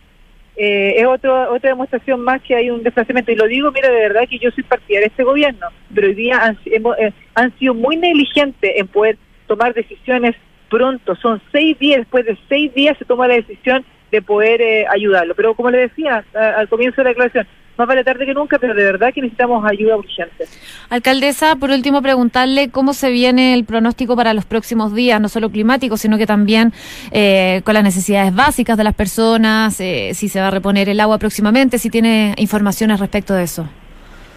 eh, 0.61 0.95
es 0.97 1.07
otro, 1.07 1.55
otra 1.55 1.71
demostración 1.71 2.21
más 2.21 2.43
que 2.43 2.57
hay 2.57 2.69
un 2.69 2.83
desplazamiento. 2.83 3.31
Y 3.31 3.37
lo 3.37 3.47
digo, 3.47 3.71
mira, 3.71 3.89
de 3.91 4.01
verdad 4.01 4.29
que 4.29 4.41
yo 4.41 4.51
soy 4.51 4.65
partidaria 4.65 5.07
de 5.07 5.07
este 5.07 5.23
gobierno, 5.23 5.69
pero 5.95 6.09
hoy 6.09 6.15
día 6.15 6.39
han, 6.39 6.59
eh, 6.67 7.13
han 7.37 7.57
sido 7.59 7.75
muy 7.75 7.97
negligentes 7.97 8.73
en 8.75 8.89
poder 8.89 9.17
tomar 9.47 9.73
decisiones 9.73 10.35
pronto, 10.71 11.15
son 11.17 11.41
seis 11.53 11.79
días, 11.79 12.01
después 12.01 12.25
de 12.27 12.39
seis 12.49 12.73
días 12.75 12.97
se 12.99 13.05
toma 13.05 13.29
la 13.29 13.35
decisión 13.35 13.85
de 14.11 14.23
poder 14.23 14.61
eh, 14.61 14.87
ayudarlo. 14.89 15.35
Pero 15.35 15.55
como 15.55 15.71
le 15.71 15.79
decía 15.79 16.25
al 16.35 16.69
comienzo 16.69 16.97
de 16.97 17.05
la 17.05 17.11
declaración, 17.11 17.47
más 17.79 17.87
vale 17.87 18.03
tarde 18.03 18.27
que 18.27 18.35
nunca, 18.35 18.59
pero 18.59 18.75
de 18.75 18.83
verdad 18.83 19.15
que 19.15 19.23
necesitamos 19.23 19.65
ayuda 19.65 19.97
urgente. 19.97 20.47
Alcaldesa, 20.91 21.55
por 21.55 21.71
último, 21.71 22.03
preguntarle 22.03 22.71
cómo 22.71 22.93
se 22.93 23.11
viene 23.11 23.55
el 23.55 23.65
pronóstico 23.65 24.17
para 24.17 24.35
los 24.35 24.45
próximos 24.45 24.95
días, 24.95 25.21
no 25.21 25.29
solo 25.29 25.51
climático, 25.51 25.97
sino 25.97 26.19
que 26.19 26.27
también 26.27 26.73
eh, 27.13 27.63
con 27.65 27.75
las 27.75 27.85
necesidades 27.85 28.35
básicas 28.35 28.77
de 28.77 28.85
las 28.85 28.95
personas, 28.95 29.81
eh, 29.81 30.11
si 30.15 30.29
se 30.29 30.41
va 30.41 30.49
a 30.49 30.51
reponer 30.51 30.89
el 30.89 30.99
agua 30.99 31.19
próximamente, 31.19 31.79
si 31.79 31.89
tiene 31.89 32.35
informaciones 32.37 32.99
respecto 32.99 33.33
de 33.35 33.45
eso. 33.45 33.69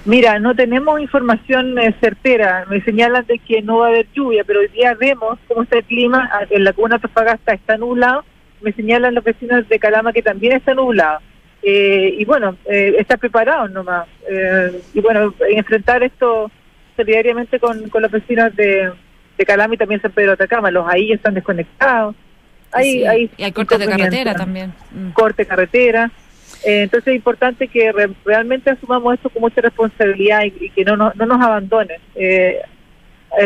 Mira, 0.06 0.40
no 0.40 0.56
tenemos 0.56 1.00
información 1.00 1.78
eh, 1.78 1.96
certera. 2.00 2.66
Me 2.70 2.82
señalan 2.82 3.26
de 3.28 3.38
que 3.38 3.62
no 3.62 3.80
va 3.80 3.88
a 3.88 3.90
haber 3.90 4.08
lluvia, 4.14 4.44
pero 4.44 4.62
hoy 4.62 4.68
día 4.70 4.96
vemos 4.96 5.38
cómo 5.48 5.64
está 5.64 5.78
el 5.78 5.84
clima. 5.84 6.30
Ah, 6.34 6.46
en 6.50 6.64
la 6.64 6.74
comuna 6.74 7.00
Tofagasta 7.00 7.54
está 7.54 7.78
nublado. 7.78 8.26
Me 8.62 8.74
señalan 8.74 9.14
los 9.14 9.24
vecinos 9.24 9.68
de 9.70 9.80
Calama 9.80 10.12
que 10.12 10.24
también 10.24 10.54
está 10.54 10.74
nublado. 10.74 11.20
Eh, 11.64 12.16
y 12.18 12.26
bueno, 12.26 12.58
eh, 12.66 12.96
está 12.98 13.18
preparado 13.18 13.68
nomás. 13.68 14.08
Eh, 14.28 14.82
y 14.94 15.02
bueno, 15.02 15.36
enfrentar 15.50 16.02
esto 16.02 16.50
solidariamente 16.96 17.60
con, 17.60 17.88
con 17.90 18.02
los 18.02 18.12
vecinos 18.12 18.56
de, 18.56 18.92
de 19.38 19.46
Calama 19.46 19.76
y 19.76 19.78
también 19.78 20.02
San 20.02 20.12
Pedro 20.12 20.30
de 20.30 20.34
Atacama. 20.34 20.72
Los 20.72 20.88
ahí 20.88 21.12
están 21.12 21.36
desconectados. 21.36 22.16
Hay, 22.72 23.04
hay, 23.06 23.30
y 23.38 23.44
hay 23.44 23.52
cortes 23.52 23.78
de 23.78 23.88
carretera 23.88 24.34
también. 24.34 24.74
Mm. 24.92 25.12
Corte 25.12 25.44
de 25.44 25.48
carretera. 25.48 26.12
Eh, 26.64 26.84
entonces 26.84 27.10
es 27.10 27.16
importante 27.16 27.68
que 27.68 27.92
realmente 28.26 28.70
asumamos 28.70 29.16
esto 29.16 29.30
con 29.30 29.42
mucha 29.42 29.62
responsabilidad 29.62 30.44
y, 30.44 30.70
que 30.70 30.86
no, 30.86 30.96
no, 30.96 31.14
nos 31.14 31.42
abandonen. 31.42 32.00
Eh, 32.16 32.58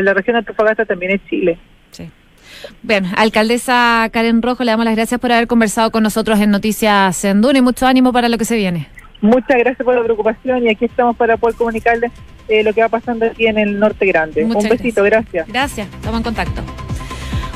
la 0.02 0.14
región 0.14 0.34
de 0.34 0.40
Antofagasta 0.40 0.86
también 0.86 1.14
es 1.14 1.22
Chile. 1.30 1.58
Sí. 1.92 2.10
Bien, 2.82 3.06
alcaldesa 3.16 4.10
Karen 4.12 4.42
Rojo, 4.42 4.64
le 4.64 4.72
damos 4.72 4.86
las 4.86 4.96
gracias 4.96 5.20
por 5.20 5.32
haber 5.32 5.48
conversado 5.48 5.92
con 5.92 6.04
nosotros 6.04 6.40
en 6.40 6.52
Noticias 6.52 7.16
Senduna 7.16 7.60
y 7.60 7.62
mucho 7.62 7.86
ánimo 7.86 8.12
para 8.12 8.30
lo 8.30 8.38
que 8.38 8.46
se 8.46 8.58
viene. 8.58 8.88
Muchas 9.22 9.58
gracias 9.58 9.84
por 9.84 9.96
la 9.96 10.04
preocupación 10.04 10.64
y 10.64 10.70
aquí 10.70 10.86
estamos 10.86 11.16
para 11.16 11.38
poder 11.38 11.56
comunicarles 11.56 12.12
eh, 12.48 12.64
lo 12.64 12.74
que 12.74 12.82
va 12.82 12.90
pasando 12.90 13.26
aquí 13.26 13.48
en 13.48 13.58
el 13.58 13.80
Norte 13.80 14.06
Grande. 14.06 14.44
Un 14.44 14.70
besito, 14.70 15.04
gracias. 15.04 15.48
Gracias, 15.48 15.88
estamos 15.88 16.20
en 16.20 16.24
contacto. 16.24 16.85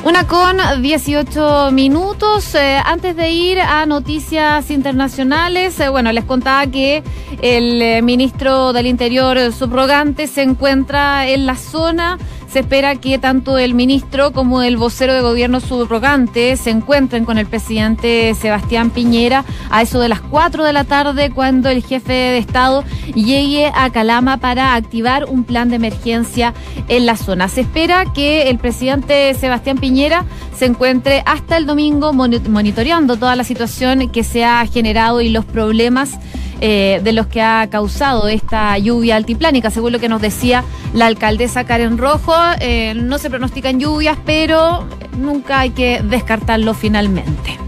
Una 0.02 0.26
con 0.26 0.56
18 0.80 1.70
minutos. 1.72 2.54
Eh, 2.54 2.80
antes 2.82 3.14
de 3.16 3.30
ir 3.30 3.60
a 3.60 3.84
noticias 3.84 4.70
internacionales, 4.70 5.78
eh, 5.78 5.90
bueno, 5.90 6.10
les 6.10 6.24
contaba 6.24 6.66
que 6.66 7.02
el 7.42 7.82
eh, 7.82 8.00
ministro 8.00 8.72
del 8.72 8.86
Interior 8.86 9.52
subrogante 9.52 10.26
se 10.26 10.40
encuentra 10.40 11.28
en 11.28 11.44
la 11.44 11.54
zona 11.54 12.18
se 12.52 12.60
espera 12.60 12.96
que 12.96 13.18
tanto 13.18 13.58
el 13.58 13.74
ministro 13.74 14.32
como 14.32 14.62
el 14.62 14.76
vocero 14.76 15.14
de 15.14 15.20
gobierno 15.20 15.60
subrogante 15.60 16.56
se 16.56 16.70
encuentren 16.70 17.24
con 17.24 17.38
el 17.38 17.46
presidente 17.46 18.34
Sebastián 18.34 18.90
Piñera 18.90 19.44
a 19.70 19.82
eso 19.82 20.00
de 20.00 20.08
las 20.08 20.20
4 20.20 20.64
de 20.64 20.72
la 20.72 20.82
tarde 20.82 21.30
cuando 21.30 21.68
el 21.68 21.84
jefe 21.84 22.12
de 22.12 22.38
Estado 22.38 22.82
llegue 23.14 23.70
a 23.72 23.90
Calama 23.90 24.38
para 24.38 24.74
activar 24.74 25.26
un 25.26 25.44
plan 25.44 25.68
de 25.68 25.76
emergencia 25.76 26.52
en 26.88 27.06
la 27.06 27.16
zona. 27.16 27.48
Se 27.48 27.60
espera 27.60 28.04
que 28.12 28.50
el 28.50 28.58
presidente 28.58 29.32
Sebastián 29.34 29.78
Piñera 29.78 30.24
se 30.56 30.66
encuentre 30.66 31.22
hasta 31.26 31.56
el 31.56 31.66
domingo 31.66 32.12
monitoreando 32.12 33.16
toda 33.16 33.36
la 33.36 33.44
situación 33.44 34.08
que 34.08 34.24
se 34.24 34.44
ha 34.44 34.66
generado 34.66 35.20
y 35.20 35.28
los 35.28 35.44
problemas 35.44 36.18
eh, 36.60 37.00
de 37.02 37.12
los 37.12 37.26
que 37.26 37.42
ha 37.42 37.68
causado 37.70 38.28
esta 38.28 38.76
lluvia 38.78 39.16
altiplánica, 39.16 39.70
según 39.70 39.92
lo 39.92 39.98
que 39.98 40.08
nos 40.08 40.20
decía 40.20 40.64
la 40.92 41.06
alcaldesa 41.06 41.64
Karen 41.64 41.98
Rojo. 41.98 42.34
Eh, 42.60 42.94
no 42.94 43.18
se 43.18 43.30
pronostican 43.30 43.80
lluvias, 43.80 44.18
pero 44.24 44.86
nunca 45.18 45.60
hay 45.60 45.70
que 45.70 46.02
descartarlo 46.02 46.74
finalmente. 46.74 47.58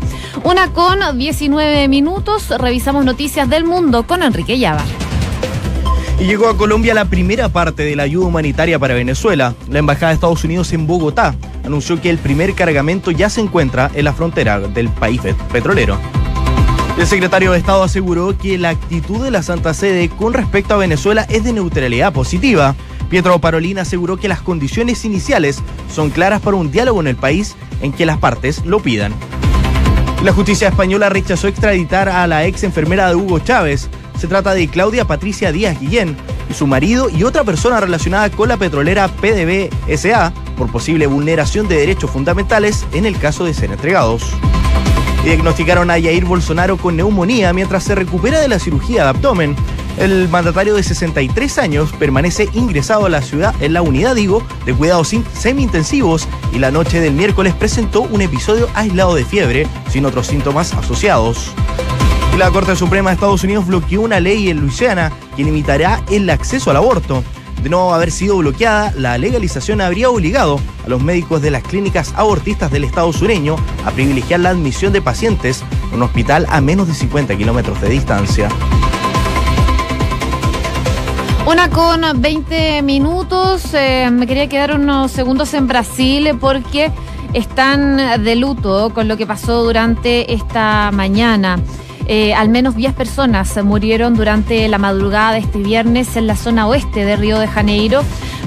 Una 0.44 0.72
con 0.72 1.16
19 1.16 1.88
minutos, 1.88 2.50
revisamos 2.58 3.04
noticias 3.04 3.48
del 3.48 3.64
mundo 3.64 4.06
con 4.06 4.22
Enrique 4.22 4.58
Llava. 4.58 4.84
Y 6.18 6.24
llegó 6.24 6.48
a 6.48 6.56
Colombia 6.56 6.94
la 6.94 7.06
primera 7.06 7.48
parte 7.48 7.84
de 7.84 7.96
la 7.96 8.04
ayuda 8.04 8.26
humanitaria 8.26 8.78
para 8.78 8.94
Venezuela. 8.94 9.54
La 9.68 9.78
Embajada 9.78 10.08
de 10.08 10.14
Estados 10.14 10.44
Unidos 10.44 10.72
en 10.72 10.86
Bogotá 10.86 11.34
anunció 11.64 12.00
que 12.00 12.10
el 12.10 12.18
primer 12.18 12.54
cargamento 12.54 13.10
ya 13.10 13.28
se 13.30 13.40
encuentra 13.40 13.90
en 13.94 14.04
la 14.04 14.12
frontera 14.12 14.60
del 14.60 14.88
país 14.88 15.20
petrolero. 15.50 15.98
El 16.98 17.06
secretario 17.06 17.52
de 17.52 17.58
Estado 17.58 17.82
aseguró 17.82 18.36
que 18.36 18.58
la 18.58 18.68
actitud 18.68 19.24
de 19.24 19.30
la 19.30 19.42
Santa 19.42 19.74
Sede 19.74 20.08
con 20.10 20.34
respecto 20.34 20.74
a 20.74 20.78
Venezuela 20.78 21.26
es 21.28 21.42
de 21.42 21.52
neutralidad 21.52 22.12
positiva. 22.12 22.74
Pietro 23.08 23.38
Parolín 23.38 23.78
aseguró 23.78 24.18
que 24.18 24.28
las 24.28 24.42
condiciones 24.42 25.04
iniciales 25.04 25.60
son 25.92 26.10
claras 26.10 26.42
para 26.42 26.56
un 26.56 26.70
diálogo 26.70 27.00
en 27.00 27.08
el 27.08 27.16
país 27.16 27.56
en 27.80 27.92
que 27.92 28.06
las 28.06 28.18
partes 28.18 28.64
lo 28.64 28.80
pidan. 28.80 29.12
La 30.22 30.32
justicia 30.32 30.68
española 30.68 31.08
rechazó 31.08 31.48
extraditar 31.48 32.08
a 32.08 32.26
la 32.26 32.44
ex 32.46 32.62
enfermera 32.62 33.08
de 33.08 33.16
Hugo 33.16 33.40
Chávez 33.40 33.88
Se 34.18 34.28
trata 34.28 34.54
de 34.54 34.68
Claudia 34.68 35.04
Patricia 35.04 35.50
Díaz 35.50 35.80
Guillén 35.80 36.16
y 36.48 36.54
su 36.54 36.68
marido 36.68 37.10
y 37.10 37.24
otra 37.24 37.42
persona 37.42 37.80
relacionada 37.80 38.30
con 38.30 38.48
la 38.48 38.56
petrolera 38.56 39.08
PDVSA 39.08 40.32
por 40.62 40.70
posible 40.70 41.08
vulneración 41.08 41.66
de 41.66 41.76
derechos 41.76 42.08
fundamentales 42.12 42.86
en 42.92 43.04
el 43.04 43.18
caso 43.18 43.44
de 43.44 43.52
ser 43.52 43.72
entregados. 43.72 44.22
Diagnosticaron 45.24 45.90
a 45.90 45.94
Jair 45.94 46.24
Bolsonaro 46.24 46.76
con 46.76 46.94
neumonía 46.96 47.52
mientras 47.52 47.82
se 47.82 47.96
recupera 47.96 48.40
de 48.40 48.46
la 48.46 48.60
cirugía 48.60 49.02
de 49.02 49.08
abdomen. 49.08 49.56
El 49.98 50.28
mandatario 50.28 50.76
de 50.76 50.84
63 50.84 51.58
años 51.58 51.92
permanece 51.98 52.48
ingresado 52.52 53.06
a 53.06 53.08
la 53.08 53.22
ciudad 53.22 53.52
en 53.60 53.72
la 53.72 53.82
unidad, 53.82 54.14
de 54.14 54.74
cuidados 54.74 55.12
semi-intensivos 55.34 56.28
y 56.52 56.60
la 56.60 56.70
noche 56.70 57.00
del 57.00 57.14
miércoles 57.14 57.54
presentó 57.54 58.02
un 58.02 58.20
episodio 58.20 58.68
aislado 58.74 59.16
de 59.16 59.24
fiebre 59.24 59.66
sin 59.90 60.06
otros 60.06 60.28
síntomas 60.28 60.74
asociados. 60.74 61.50
La 62.38 62.52
Corte 62.52 62.76
Suprema 62.76 63.10
de 63.10 63.14
Estados 63.14 63.42
Unidos 63.42 63.66
bloqueó 63.66 64.02
una 64.02 64.20
ley 64.20 64.48
en 64.48 64.60
Luisiana 64.60 65.10
que 65.36 65.42
limitará 65.42 66.04
el 66.08 66.30
acceso 66.30 66.70
al 66.70 66.76
aborto. 66.76 67.24
De 67.62 67.70
no 67.70 67.94
haber 67.94 68.10
sido 68.10 68.38
bloqueada, 68.38 68.92
la 68.96 69.16
legalización 69.18 69.80
habría 69.80 70.10
obligado 70.10 70.60
a 70.84 70.88
los 70.88 71.00
médicos 71.00 71.40
de 71.42 71.52
las 71.52 71.62
clínicas 71.62 72.12
abortistas 72.16 72.72
del 72.72 72.82
Estado 72.82 73.12
sureño 73.12 73.56
a 73.84 73.92
privilegiar 73.92 74.40
la 74.40 74.50
admisión 74.50 74.92
de 74.92 75.00
pacientes 75.00 75.62
en 75.90 75.96
un 75.96 76.02
hospital 76.02 76.46
a 76.48 76.60
menos 76.60 76.88
de 76.88 76.94
50 76.94 77.36
kilómetros 77.36 77.80
de 77.80 77.88
distancia. 77.88 78.48
Una 81.46 81.70
con 81.70 82.02
20 82.20 82.82
minutos. 82.82 83.74
Eh, 83.74 84.08
me 84.10 84.26
quería 84.26 84.48
quedar 84.48 84.74
unos 84.74 85.12
segundos 85.12 85.54
en 85.54 85.68
Brasil 85.68 86.36
porque 86.40 86.90
están 87.32 88.24
de 88.24 88.36
luto 88.36 88.92
con 88.92 89.06
lo 89.06 89.16
que 89.16 89.26
pasó 89.26 89.62
durante 89.62 90.32
esta 90.32 90.90
mañana. 90.92 91.60
Eh, 92.06 92.34
al 92.34 92.48
menos 92.48 92.74
10 92.74 92.94
personas 92.94 93.56
murieron 93.64 94.14
durante 94.14 94.66
la 94.68 94.78
madrugada 94.78 95.32
de 95.32 95.38
este 95.38 95.58
viernes 95.58 96.16
en 96.16 96.26
la 96.26 96.36
zona 96.36 96.66
oeste 96.66 97.04
de 97.04 97.16
Río 97.16 97.38
de 97.38 97.46
Janeiro 97.46 98.02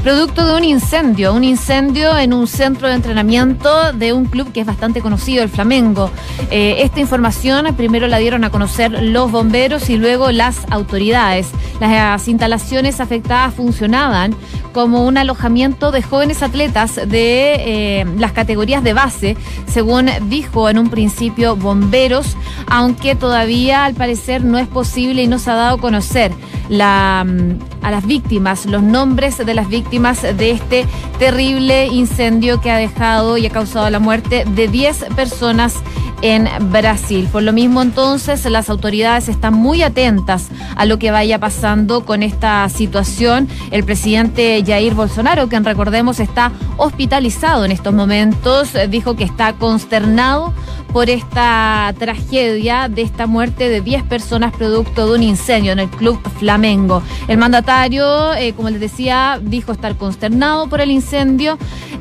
producto 0.06 0.46
de 0.46 0.54
un 0.54 0.64
incendio, 0.64 1.34
un 1.34 1.44
incendio 1.44 2.16
en 2.16 2.32
un 2.32 2.46
centro 2.46 2.88
de 2.88 2.94
entrenamiento 2.94 3.92
de 3.92 4.14
un 4.14 4.26
club 4.26 4.52
que 4.52 4.60
es 4.60 4.68
bastante 4.68 5.02
conocido, 5.02 5.42
el 5.42 5.50
Flamengo. 5.50 6.12
Eh, 6.52 6.76
esta 6.82 7.00
información 7.00 7.66
primero 7.76 8.06
la 8.06 8.20
dieron 8.20 8.44
a 8.44 8.52
conocer 8.52 8.92
los 9.02 9.32
bomberos 9.32 9.90
y 9.90 9.98
luego 9.98 10.32
las 10.32 10.60
autoridades. 10.70 11.50
Las 11.80 12.28
instalaciones 12.28 13.00
afectadas 13.00 13.56
funcionaban 13.56 14.36
como 14.74 15.08
un 15.08 15.18
alojamiento 15.18 15.90
de 15.90 16.04
jóvenes 16.04 16.44
atletas 16.44 16.98
de 16.98 17.56
eh, 18.02 18.06
las 18.20 18.32
categorías 18.32 18.84
de 18.84 18.94
base, 18.94 19.38
según 19.66 20.12
dijo 20.30 20.70
en 20.70 20.78
un 20.78 20.92
principio 20.92 21.56
bomberos, 21.56 22.38
aunque 22.68 23.16
todavía 23.16 23.86
al 23.86 23.96
parecer 23.96 24.44
no 24.44 24.60
es 24.60 24.68
posible 24.68 25.24
y 25.24 25.28
no 25.28 25.40
se 25.40 25.50
ha 25.50 25.56
dado 25.56 25.78
a 25.78 25.82
conocer 25.82 26.32
la, 26.70 27.26
mm, 27.26 27.60
a 27.84 27.92
las 27.92 28.06
víctimas, 28.06 28.66
los 28.66 28.82
nombres 28.82 29.38
de 29.38 29.54
las 29.54 29.70
víctimas 29.70 30.22
de 30.22 30.52
este 30.52 30.86
terrible 31.20 31.88
incendio 31.88 32.62
que 32.62 32.72
ha 32.72 32.78
dejado 32.78 33.38
y 33.38 33.46
ha 33.46 33.50
causado 33.50 33.90
la 33.90 34.00
muerte 34.00 34.46
de 34.56 34.68
10 34.68 35.06
personas 35.16 35.76
en 36.22 36.48
Brasil. 36.72 37.28
Por 37.32 37.44
lo 37.44 37.54
mismo 37.54 37.82
entonces 37.82 38.46
las 38.46 38.70
autoridades 38.70 39.30
están 39.30 39.54
muy 39.54 39.82
atentas 39.82 40.50
a 40.76 40.86
lo 40.86 41.00
que 41.00 41.12
vaya 41.12 41.40
pasando 41.40 42.06
con 42.06 42.24
esta 42.24 42.68
situación. 42.70 43.48
El 43.72 43.84
presidente 43.84 44.64
Jair 44.66 44.94
Bolsonaro, 44.94 45.48
quien 45.50 45.66
recordemos 45.66 46.20
está 46.20 46.52
hospitalizado 46.78 47.66
en 47.66 47.72
estos 47.72 47.94
momentos, 47.94 48.70
dijo 48.90 49.16
que 49.16 49.24
está 49.24 49.54
consternado 49.54 50.54
por 50.96 51.10
esta 51.10 51.94
tragedia 52.00 52.88
de 52.88 53.02
esta 53.02 53.28
muerte 53.28 53.68
de 53.68 53.82
10 53.82 54.04
personas 54.04 54.54
producto 54.56 55.08
de 55.08 55.16
un 55.16 55.24
incendio 55.24 55.74
en 55.74 55.80
el 55.80 55.90
Club 55.90 56.22
Flamengo. 56.40 57.04
El 57.28 57.38
mandatario, 57.38 58.34
eh, 58.34 58.54
como 58.54 58.70
les 58.70 58.80
decía, 58.80 59.38
dijo 59.42 59.74
estar 59.74 59.98
consternado 59.98 60.68
por 60.68 60.80
el 60.80 60.92
incendio 60.92 61.58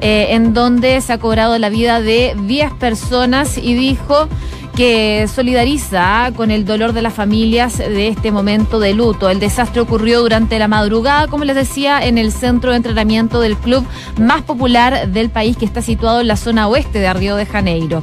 eh, 0.06 0.34
en 0.34 0.52
donde 0.52 1.00
se 1.00 1.14
ha 1.14 1.18
cobrado 1.18 1.58
la 1.58 1.70
vida 1.70 2.02
de 2.02 2.36
10 2.38 2.74
personas 2.74 3.56
y 3.56 3.72
dijo 3.72 4.28
que 4.76 5.26
solidariza 5.34 6.30
con 6.36 6.50
el 6.50 6.66
dolor 6.66 6.92
de 6.92 7.00
las 7.00 7.14
familias 7.14 7.78
de 7.78 8.08
este 8.08 8.30
momento 8.30 8.80
de 8.80 8.92
luto. 8.92 9.30
El 9.30 9.40
desastre 9.40 9.80
ocurrió 9.80 10.20
durante 10.20 10.58
la 10.58 10.68
madrugada, 10.68 11.26
como 11.28 11.44
les 11.44 11.56
decía, 11.56 12.04
en 12.04 12.18
el 12.18 12.32
centro 12.32 12.72
de 12.72 12.76
entrenamiento 12.76 13.40
del 13.40 13.56
club 13.56 13.86
más 14.20 14.42
popular 14.42 15.08
del 15.08 15.30
país 15.30 15.56
que 15.56 15.64
está 15.64 15.80
situado 15.80 16.20
en 16.20 16.28
la 16.28 16.36
zona 16.36 16.68
oeste 16.68 16.98
de 16.98 17.10
Río 17.14 17.36
de 17.36 17.46
Janeiro. 17.46 18.02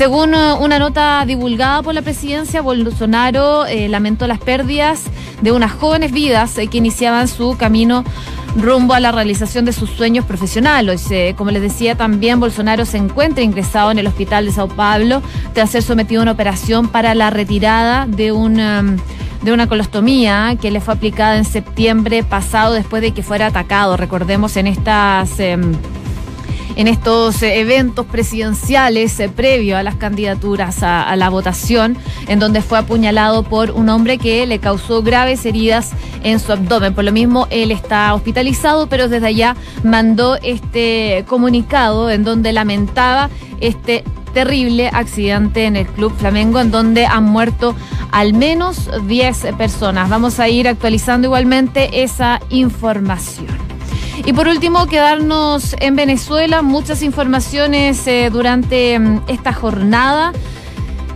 Según 0.00 0.32
uh, 0.32 0.56
una 0.58 0.78
nota 0.78 1.22
divulgada 1.26 1.82
por 1.82 1.92
la 1.92 2.00
presidencia, 2.00 2.62
Bolsonaro 2.62 3.66
eh, 3.66 3.86
lamentó 3.86 4.26
las 4.26 4.38
pérdidas 4.38 5.02
de 5.42 5.52
unas 5.52 5.72
jóvenes 5.72 6.10
vidas 6.10 6.56
eh, 6.56 6.68
que 6.68 6.78
iniciaban 6.78 7.28
su 7.28 7.58
camino 7.58 8.02
rumbo 8.56 8.94
a 8.94 9.00
la 9.00 9.12
realización 9.12 9.66
de 9.66 9.74
sus 9.74 9.90
sueños 9.90 10.24
profesionales. 10.24 11.06
Eh, 11.10 11.34
como 11.36 11.50
les 11.50 11.60
decía 11.60 11.96
también, 11.96 12.40
Bolsonaro 12.40 12.86
se 12.86 12.96
encuentra 12.96 13.44
ingresado 13.44 13.90
en 13.90 13.98
el 13.98 14.06
hospital 14.06 14.46
de 14.46 14.52
Sao 14.52 14.68
Paulo 14.68 15.20
tras 15.52 15.68
ser 15.68 15.82
sometido 15.82 16.22
a 16.22 16.24
una 16.24 16.32
operación 16.32 16.88
para 16.88 17.14
la 17.14 17.28
retirada 17.28 18.06
de 18.06 18.32
una, 18.32 18.80
um, 18.80 18.96
de 19.42 19.52
una 19.52 19.66
colostomía 19.66 20.56
que 20.58 20.70
le 20.70 20.80
fue 20.80 20.94
aplicada 20.94 21.36
en 21.36 21.44
septiembre 21.44 22.22
pasado 22.22 22.72
después 22.72 23.02
de 23.02 23.12
que 23.12 23.22
fuera 23.22 23.48
atacado. 23.48 23.98
Recordemos 23.98 24.56
en 24.56 24.66
estas... 24.66 25.38
Em, 25.40 25.74
en 26.76 26.88
estos 26.88 27.42
eh, 27.42 27.60
eventos 27.60 28.06
presidenciales 28.06 29.18
eh, 29.20 29.28
previo 29.28 29.76
a 29.76 29.82
las 29.82 29.96
candidaturas 29.96 30.82
a, 30.82 31.14
la 31.16 31.28
votación, 31.28 31.96
en 32.28 32.38
donde 32.38 32.62
fue 32.62 32.78
apuñalado 32.78 33.42
por 33.42 33.70
un 33.72 33.88
hombre 33.88 34.18
que 34.18 34.46
le 34.46 34.58
causó 34.58 35.02
graves 35.02 35.44
heridas 35.44 35.90
en 36.22 36.38
su 36.40 36.52
abdomen. 36.52 36.94
Por 36.94 37.04
lo 37.04 37.12
mismo, 37.12 37.46
él 37.50 37.70
está 37.70 38.14
hospitalizado, 38.14 38.88
pero 38.88 39.08
desde 39.08 39.26
allá 39.26 39.56
mandó 39.82 40.36
este 40.42 41.24
comunicado 41.28 42.10
en 42.10 42.24
donde 42.24 42.52
lamentaba 42.52 43.30
este 43.60 44.04
terrible 44.32 44.88
accidente 44.92 45.64
en 45.64 45.76
el 45.76 45.86
Club 45.86 46.12
Flamengo, 46.16 46.60
en 46.60 46.70
donde 46.70 47.06
han 47.06 47.24
muerto 47.24 47.74
al 48.12 48.34
menos 48.34 48.88
10 49.06 49.54
personas. 49.58 50.08
Vamos 50.08 50.40
a 50.40 50.48
ir 50.48 50.68
actualizando 50.68 51.26
igualmente 51.26 52.02
esa 52.02 52.40
información. 52.48 53.69
Y 54.26 54.32
por 54.32 54.48
último, 54.48 54.86
quedarnos 54.86 55.74
en 55.80 55.96
Venezuela. 55.96 56.62
Muchas 56.62 57.02
informaciones 57.02 58.06
eh, 58.06 58.28
durante 58.30 58.98
mm, 58.98 59.22
esta 59.28 59.52
jornada. 59.52 60.32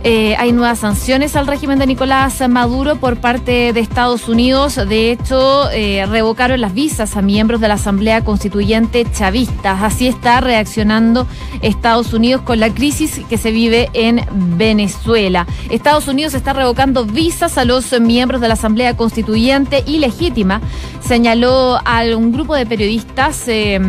Eh, 0.07 0.35
hay 0.37 0.51
nuevas 0.51 0.77
sanciones 0.77 1.35
al 1.35 1.47
régimen 1.47 1.79
de 1.79 1.87
Nicolás 1.87 2.47
Maduro 2.47 2.97
por 2.97 3.17
parte 3.17 3.73
de 3.73 3.79
Estados 3.79 4.29
Unidos. 4.29 4.75
De 4.75 5.09
hecho, 5.09 5.67
eh, 5.71 6.05
revocaron 6.05 6.61
las 6.61 6.75
visas 6.75 7.17
a 7.17 7.23
miembros 7.23 7.59
de 7.59 7.69
la 7.69 7.73
Asamblea 7.73 8.23
Constituyente 8.23 9.07
chavistas. 9.11 9.81
Así 9.81 10.07
está 10.07 10.41
reaccionando 10.41 11.25
Estados 11.63 12.13
Unidos 12.13 12.43
con 12.43 12.59
la 12.59 12.71
crisis 12.71 13.19
que 13.27 13.39
se 13.39 13.49
vive 13.49 13.89
en 13.93 14.23
Venezuela. 14.57 15.47
Estados 15.71 16.07
Unidos 16.07 16.35
está 16.35 16.53
revocando 16.53 17.05
visas 17.05 17.57
a 17.57 17.65
los 17.65 17.99
miembros 17.99 18.41
de 18.41 18.47
la 18.47 18.53
Asamblea 18.53 18.95
Constituyente 18.95 19.83
ilegítima, 19.87 20.61
señaló 21.01 21.79
a 21.83 22.03
un 22.15 22.31
grupo 22.31 22.53
de 22.53 22.67
periodistas 22.67 23.47
eh, 23.47 23.79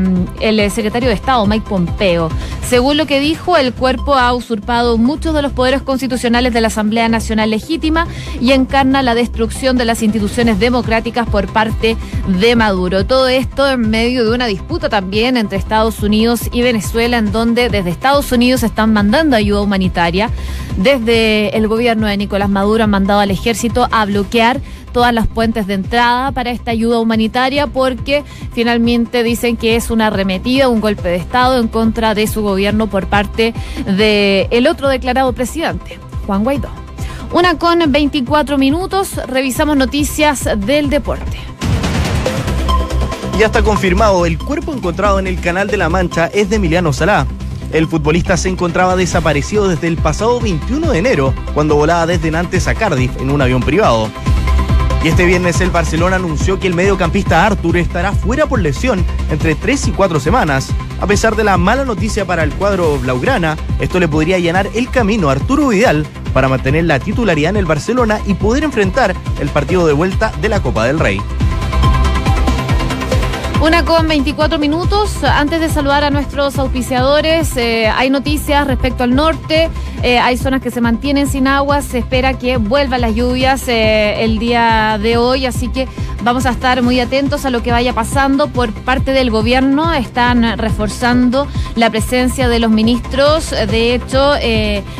el 0.40 0.70
secretario 0.70 1.10
de 1.10 1.14
Estado, 1.14 1.44
Mike 1.44 1.66
Pompeo. 1.68 2.30
Según 2.66 2.96
lo 2.96 3.06
que 3.06 3.20
dijo, 3.20 3.58
el 3.58 3.74
cuerpo 3.74 4.14
ha 4.14 4.32
usurpado 4.32 4.96
muchos 4.96 5.34
de 5.34 5.42
los 5.42 5.52
poderes 5.52 5.82
constitucionales 5.82 6.05
constitucionales 6.06 6.54
de 6.54 6.60
la 6.60 6.68
Asamblea 6.68 7.08
Nacional 7.08 7.50
Legítima 7.50 8.06
y 8.40 8.52
encarna 8.52 9.02
la 9.02 9.16
destrucción 9.16 9.76
de 9.76 9.84
las 9.84 10.04
instituciones 10.04 10.60
democráticas 10.60 11.28
por 11.28 11.48
parte 11.48 11.96
de 12.28 12.54
Maduro. 12.54 13.04
Todo 13.04 13.26
esto 13.26 13.68
en 13.68 13.90
medio 13.90 14.24
de 14.24 14.32
una 14.32 14.46
disputa 14.46 14.88
también 14.88 15.36
entre 15.36 15.58
Estados 15.58 16.04
Unidos 16.04 16.42
y 16.52 16.62
Venezuela, 16.62 17.18
en 17.18 17.32
donde 17.32 17.70
desde 17.70 17.90
Estados 17.90 18.30
Unidos 18.30 18.62
están 18.62 18.92
mandando 18.92 19.34
ayuda 19.34 19.62
humanitaria. 19.62 20.30
Desde 20.76 21.56
el 21.56 21.66
gobierno 21.66 22.06
de 22.06 22.16
Nicolás 22.16 22.50
Maduro 22.50 22.84
han 22.84 22.90
mandado 22.90 23.18
al 23.18 23.32
ejército 23.32 23.88
a 23.90 24.04
bloquear 24.04 24.60
todas 24.96 25.12
las 25.12 25.26
puentes 25.26 25.66
de 25.66 25.74
entrada 25.74 26.32
para 26.32 26.50
esta 26.50 26.70
ayuda 26.70 26.98
humanitaria 26.98 27.66
porque 27.66 28.24
finalmente 28.54 29.22
dicen 29.22 29.58
que 29.58 29.76
es 29.76 29.90
una 29.90 30.06
arremetida, 30.06 30.70
un 30.70 30.80
golpe 30.80 31.06
de 31.10 31.16
Estado 31.16 31.60
en 31.60 31.68
contra 31.68 32.14
de 32.14 32.26
su 32.26 32.40
gobierno 32.40 32.86
por 32.86 33.06
parte 33.06 33.52
del 33.84 34.46
el 34.50 34.66
otro 34.66 34.88
declarado 34.88 35.34
presidente, 35.34 35.98
Juan 36.26 36.44
Guaidó. 36.44 36.70
Una 37.30 37.58
con 37.58 37.92
24 37.92 38.56
minutos, 38.56 39.16
revisamos 39.26 39.76
noticias 39.76 40.48
del 40.60 40.88
deporte. 40.88 41.40
Ya 43.38 43.44
está 43.44 43.60
confirmado, 43.60 44.24
el 44.24 44.38
cuerpo 44.38 44.72
encontrado 44.72 45.18
en 45.18 45.26
el 45.26 45.38
Canal 45.42 45.68
de 45.68 45.76
la 45.76 45.90
Mancha 45.90 46.30
es 46.32 46.48
de 46.48 46.56
Emiliano 46.56 46.94
Salá. 46.94 47.26
El 47.70 47.86
futbolista 47.86 48.38
se 48.38 48.48
encontraba 48.48 48.96
desaparecido 48.96 49.68
desde 49.68 49.88
el 49.88 49.98
pasado 49.98 50.40
21 50.40 50.90
de 50.90 50.98
enero, 50.98 51.34
cuando 51.52 51.76
volaba 51.76 52.06
desde 52.06 52.30
Nantes 52.30 52.66
a 52.66 52.74
Cardiff 52.74 53.14
en 53.20 53.30
un 53.30 53.42
avión 53.42 53.60
privado. 53.60 54.08
Y 55.02 55.08
este 55.08 55.24
viernes 55.24 55.60
el 55.60 55.70
Barcelona 55.70 56.16
anunció 56.16 56.58
que 56.58 56.66
el 56.66 56.74
mediocampista 56.74 57.46
Artur 57.46 57.76
estará 57.76 58.12
fuera 58.12 58.46
por 58.46 58.60
lesión 58.60 59.04
entre 59.30 59.54
3 59.54 59.88
y 59.88 59.90
4 59.92 60.18
semanas. 60.18 60.70
A 61.00 61.06
pesar 61.06 61.36
de 61.36 61.44
la 61.44 61.56
mala 61.56 61.84
noticia 61.84 62.24
para 62.24 62.42
el 62.42 62.52
cuadro 62.52 62.98
Blaugrana, 62.98 63.56
esto 63.78 64.00
le 64.00 64.08
podría 64.08 64.38
llenar 64.38 64.68
el 64.74 64.90
camino 64.90 65.28
a 65.28 65.32
Arturo 65.32 65.68
Vidal 65.68 66.06
para 66.32 66.48
mantener 66.48 66.84
la 66.84 66.98
titularidad 66.98 67.50
en 67.50 67.56
el 67.56 67.66
Barcelona 67.66 68.20
y 68.26 68.34
poder 68.34 68.64
enfrentar 68.64 69.14
el 69.40 69.48
partido 69.48 69.86
de 69.86 69.92
vuelta 69.92 70.32
de 70.40 70.48
la 70.48 70.60
Copa 70.60 70.84
del 70.84 70.98
Rey. 70.98 71.20
Una 73.60 73.84
con 73.84 74.06
24 74.06 74.58
minutos. 74.58 75.24
Antes 75.24 75.60
de 75.60 75.70
saludar 75.70 76.04
a 76.04 76.10
nuestros 76.10 76.58
auspiciadores, 76.58 77.56
eh, 77.56 77.88
hay 77.88 78.10
noticias 78.10 78.66
respecto 78.66 79.02
al 79.02 79.14
norte. 79.14 79.70
Eh, 80.02 80.18
hay 80.18 80.36
zonas 80.36 80.62
que 80.62 80.70
se 80.70 80.80
mantienen 80.80 81.26
sin 81.26 81.48
agua. 81.48 81.82
Se 81.82 81.98
espera 81.98 82.34
que 82.34 82.56
vuelvan 82.58 83.00
las 83.00 83.14
lluvias 83.14 83.66
eh, 83.68 84.24
el 84.24 84.38
día 84.38 84.98
de 85.02 85.16
hoy. 85.16 85.46
Así 85.46 85.68
que 85.68 85.88
vamos 86.22 86.46
a 86.46 86.50
estar 86.50 86.82
muy 86.82 87.00
atentos 87.00 87.44
a 87.44 87.50
lo 87.50 87.62
que 87.62 87.72
vaya 87.72 87.92
pasando. 87.92 88.48
Por 88.48 88.72
parte 88.72 89.12
del 89.12 89.30
gobierno 89.30 89.92
están 89.92 90.58
reforzando 90.58 91.46
la 91.74 91.90
presencia 91.90 92.48
de 92.48 92.58
los 92.58 92.70
ministros. 92.70 93.50
De 93.50 93.94
hecho, 93.94 94.34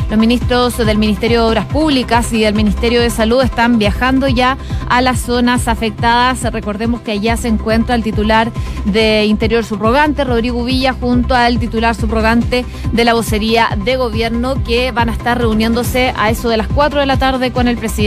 los 0.09 0.19
ministros 0.19 0.77
del 0.77 0.97
Ministerio 0.97 1.43
de 1.43 1.49
Obras 1.49 1.65
Públicas 1.65 2.31
y 2.33 2.41
del 2.41 2.53
Ministerio 2.53 3.01
de 3.01 3.09
Salud 3.09 3.41
están 3.41 3.77
viajando 3.79 4.27
ya 4.27 4.57
a 4.89 5.01
las 5.01 5.19
zonas 5.19 5.67
afectadas. 5.67 6.41
Recordemos 6.51 7.01
que 7.01 7.11
allá 7.11 7.37
se 7.37 7.47
encuentra 7.47 7.95
el 7.95 8.03
titular 8.03 8.51
de 8.85 9.25
Interior 9.25 9.63
Subrogante, 9.63 10.23
Rodrigo 10.23 10.63
Villa, 10.63 10.93
junto 10.93 11.35
al 11.35 11.59
titular 11.59 11.95
subrogante 11.95 12.65
de 12.91 13.05
la 13.05 13.13
vocería 13.13 13.69
de 13.83 13.97
gobierno, 13.97 14.55
van 14.91 15.09
a 15.09 15.13
estar 15.13 15.37
reuniéndose 15.37 16.13
a 16.15 16.29
eso 16.29 16.49
de 16.49 16.57
las 16.57 16.67
4 16.67 16.99
de 16.99 17.05
la 17.05 17.17
tarde 17.17 17.51
con 17.51 17.67
el 17.67 17.77
presidente. 17.77 17.97